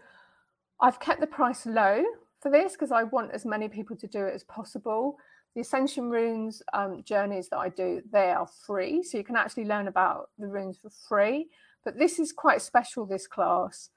I've 0.81 0.99
kept 0.99 1.21
the 1.21 1.29
price 1.29 1.65
low 1.65 2.03
for 2.41 2.51
this 2.51 2.73
because 2.73 2.91
I 2.91 3.05
want 3.05 3.31
as 3.31 3.47
many 3.47 3.69
people 3.69 3.95
to 3.99 4.09
do 4.09 4.25
it 4.25 4.35
as 4.35 4.43
possible. 4.43 5.17
The 5.55 5.61
Ascension 5.61 6.11
Runes 6.11 6.61
um, 6.73 7.05
journeys 7.05 7.49
that 7.51 7.59
I 7.59 7.69
do, 7.69 8.03
they 8.11 8.33
are 8.33 8.49
free. 8.67 9.05
So 9.05 9.17
you 9.17 9.23
can 9.23 9.37
actually 9.37 9.67
learn 9.67 9.87
about 9.87 10.31
the 10.41 10.49
runes 10.49 10.77
for 10.77 10.91
free. 10.91 11.51
But 11.85 12.01
this 12.01 12.19
is 12.19 12.33
quite 12.33 12.63
special, 12.63 13.07
this 13.07 13.29
class. 13.29 13.91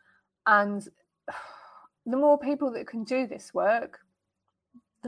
And 0.46 0.88
the 2.06 2.18
more 2.18 2.38
people 2.38 2.72
that 2.74 2.86
can 2.86 3.04
do 3.04 3.26
this 3.26 3.52
work, 3.52 4.02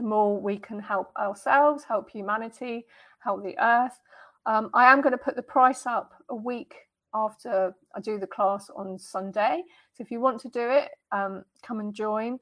the 0.00 0.06
more 0.06 0.40
we 0.40 0.56
can 0.56 0.80
help 0.80 1.12
ourselves, 1.18 1.84
help 1.84 2.10
humanity, 2.10 2.86
help 3.18 3.42
the 3.42 3.54
earth. 3.62 4.00
Um, 4.46 4.70
I 4.72 4.90
am 4.90 5.02
going 5.02 5.12
to 5.12 5.18
put 5.18 5.36
the 5.36 5.42
price 5.42 5.84
up 5.84 6.12
a 6.30 6.34
week 6.34 6.74
after 7.12 7.74
I 7.94 8.00
do 8.00 8.18
the 8.18 8.26
class 8.26 8.70
on 8.74 8.98
Sunday. 8.98 9.62
So 9.92 10.02
if 10.02 10.10
you 10.10 10.18
want 10.20 10.40
to 10.40 10.48
do 10.48 10.70
it, 10.70 10.88
um, 11.12 11.44
come 11.62 11.80
and 11.80 11.92
join. 11.92 12.38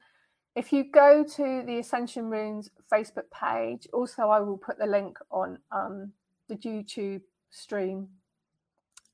If 0.55 0.71
you 0.71 0.85
go 0.89 1.25
to 1.35 1.63
the 1.65 1.79
Ascension 1.79 2.29
Runes 2.29 2.69
Facebook 2.91 3.29
page, 3.29 3.87
also 3.91 4.29
I 4.29 4.39
will 4.39 4.57
put 4.57 4.79
the 4.79 4.87
link 4.87 5.17
on 5.29 5.59
um, 5.73 6.13
the 6.47 6.55
YouTube 6.55 7.23
stream. 7.49 8.07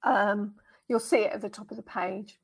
Um, 0.03 0.53
you'll 0.87 0.99
see 0.99 1.21
it 1.21 1.31
at 1.31 1.41
the 1.41 1.49
top 1.49 1.71
of 1.71 1.77
the 1.77 1.83
page. 1.83 2.37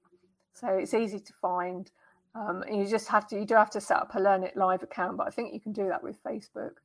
So 0.55 0.67
it's 0.67 0.95
easy 0.95 1.19
to 1.19 1.33
find. 1.39 1.91
Um, 2.33 2.63
and 2.63 2.79
you 2.79 2.87
just 2.87 3.09
have 3.09 3.27
to, 3.27 3.39
you 3.39 3.45
do 3.45 3.55
have 3.55 3.71
to 3.71 3.81
set 3.81 3.97
up 3.97 4.15
a 4.15 4.19
Learn 4.19 4.43
It 4.43 4.55
Live 4.55 4.83
account, 4.83 5.17
but 5.17 5.27
I 5.27 5.31
think 5.31 5.53
you 5.53 5.59
can 5.59 5.73
do 5.73 5.87
that 5.89 6.03
with 6.03 6.23
Facebook 6.23 6.75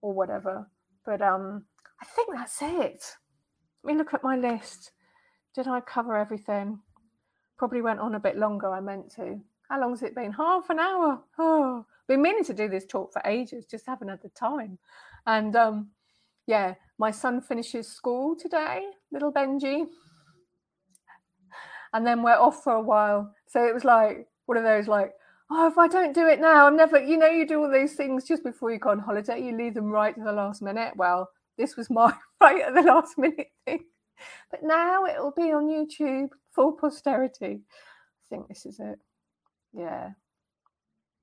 or 0.00 0.12
whatever. 0.12 0.68
But 1.04 1.20
um, 1.20 1.64
I 2.00 2.06
think 2.06 2.30
that's 2.34 2.62
it. 2.62 3.16
Let 3.82 3.92
me 3.92 3.98
look 3.98 4.14
at 4.14 4.22
my 4.22 4.36
list. 4.36 4.92
Did 5.54 5.68
I 5.68 5.80
cover 5.80 6.16
everything? 6.16 6.80
Probably 7.58 7.82
went 7.82 8.00
on 8.00 8.14
a 8.14 8.20
bit 8.20 8.38
longer. 8.38 8.72
I 8.72 8.80
meant 8.80 9.12
to. 9.16 9.40
How 9.68 9.80
long's 9.80 10.02
it 10.02 10.14
been? 10.14 10.32
Half 10.32 10.70
an 10.70 10.78
hour. 10.78 11.22
Oh, 11.38 11.84
been 12.06 12.22
meaning 12.22 12.44
to 12.44 12.54
do 12.54 12.68
this 12.68 12.84
talk 12.86 13.12
for 13.12 13.22
ages, 13.24 13.64
just 13.64 13.86
haven't 13.86 14.08
had 14.08 14.22
the 14.22 14.28
time. 14.30 14.78
And 15.26 15.56
um, 15.56 15.88
yeah, 16.46 16.74
my 16.98 17.10
son 17.10 17.40
finishes 17.40 17.88
school 17.88 18.36
today, 18.36 18.82
little 19.10 19.32
Benji. 19.32 19.86
And 21.92 22.06
then 22.06 22.22
we're 22.22 22.32
off 22.32 22.62
for 22.62 22.74
a 22.74 22.82
while. 22.82 23.32
So 23.46 23.64
it 23.64 23.72
was 23.72 23.84
like 23.84 24.26
one 24.46 24.58
of 24.58 24.64
those 24.64 24.88
like, 24.88 25.12
oh, 25.50 25.66
if 25.66 25.78
I 25.78 25.88
don't 25.88 26.14
do 26.14 26.26
it 26.26 26.40
now, 26.40 26.66
I'm 26.66 26.76
never, 26.76 27.02
you 27.02 27.16
know, 27.16 27.28
you 27.28 27.46
do 27.46 27.62
all 27.62 27.70
these 27.70 27.94
things 27.94 28.24
just 28.24 28.42
before 28.42 28.72
you 28.72 28.78
go 28.78 28.90
on 28.90 28.98
holiday, 28.98 29.42
you 29.42 29.56
leave 29.56 29.74
them 29.74 29.90
right 29.90 30.14
to 30.14 30.22
the 30.22 30.32
last 30.32 30.62
minute. 30.62 30.94
Well, 30.96 31.28
this 31.58 31.76
was 31.76 31.90
my 31.90 32.12
right 32.40 32.62
at 32.62 32.74
the 32.74 32.82
last 32.82 33.18
minute 33.18 33.48
thing. 33.64 33.84
But 34.50 34.60
now 34.62 35.04
it 35.04 35.16
will 35.18 35.34
be 35.36 35.52
on 35.52 35.66
YouTube 35.66 36.28
for 36.52 36.76
posterity. 36.76 37.60
I 37.62 38.28
think 38.28 38.48
this 38.48 38.64
is 38.66 38.80
it. 38.80 38.98
Yeah. 39.72 40.10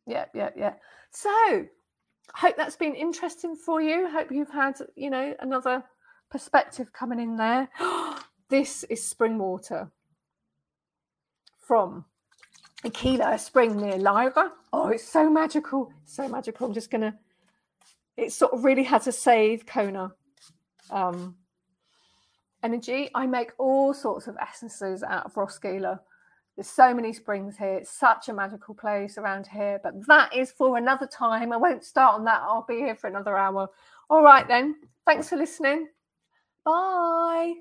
Yeah, 0.06 0.26
yeah, 0.34 0.50
yeah. 0.56 0.74
So 1.12 1.66
hope 2.34 2.58
that's 2.58 2.76
been 2.76 2.96
interesting 2.96 3.56
for 3.56 3.82
you. 3.82 4.10
Hope 4.10 4.32
you've 4.32 4.52
had, 4.52 4.76
you 4.96 5.10
know, 5.10 5.34
another 5.40 5.84
perspective 6.30 6.92
coming 6.94 7.20
in 7.20 7.38
there. 7.38 7.70
this 8.50 8.84
is 8.86 9.04
spring 9.04 9.38
water 9.38 9.92
from 11.60 12.06
Aquila 12.84 13.34
a 13.34 13.40
Spring 13.40 13.78
near 13.78 13.98
Lyra. 13.98 14.52
Oh, 14.74 14.90
it's 14.90 15.08
so 15.08 15.30
magical. 15.30 15.92
So 16.06 16.28
magical. 16.28 16.68
I'm 16.68 16.74
just 16.74 16.92
to, 16.92 17.14
it 18.18 18.32
sort 18.32 18.54
of 18.54 18.64
really 18.64 18.84
has 18.84 19.08
a 19.08 19.12
Seith 19.12 19.66
Kona 19.66 20.12
um, 20.90 21.36
energy. 22.64 23.10
I 23.14 23.28
make 23.28 23.52
all 23.58 23.94
sorts 23.94 24.28
of 24.28 24.36
essences 24.38 25.04
out 25.04 25.26
of 25.26 25.34
Roskilde. 25.36 26.00
There's 26.56 26.68
so 26.68 26.94
many 26.94 27.14
springs 27.14 27.58
here. 27.58 27.76
It's 27.76 27.92
such 27.92 28.30
a 28.30 28.34
magical 28.34 28.76
place 28.76 29.18
around 29.18 29.48
here. 29.48 29.80
But 29.82 30.06
that 30.08 30.36
is 30.36 30.52
for 30.52 30.78
another 30.78 31.08
time. 31.08 31.54
I 31.54 31.58
won't 31.58 31.84
start 31.84 32.16
on 32.16 32.26
that. 32.26 32.42
I'll 32.42 32.66
be 32.68 32.78
here 32.78 32.96
for 32.96 33.08
another 33.08 33.38
hour. 33.38 33.70
All 34.10 34.24
right, 34.24 34.48
then. 34.48 34.76
Thanks 35.06 35.30
for 35.30 35.38
listening. 35.38 35.88
Bye. 36.66 37.54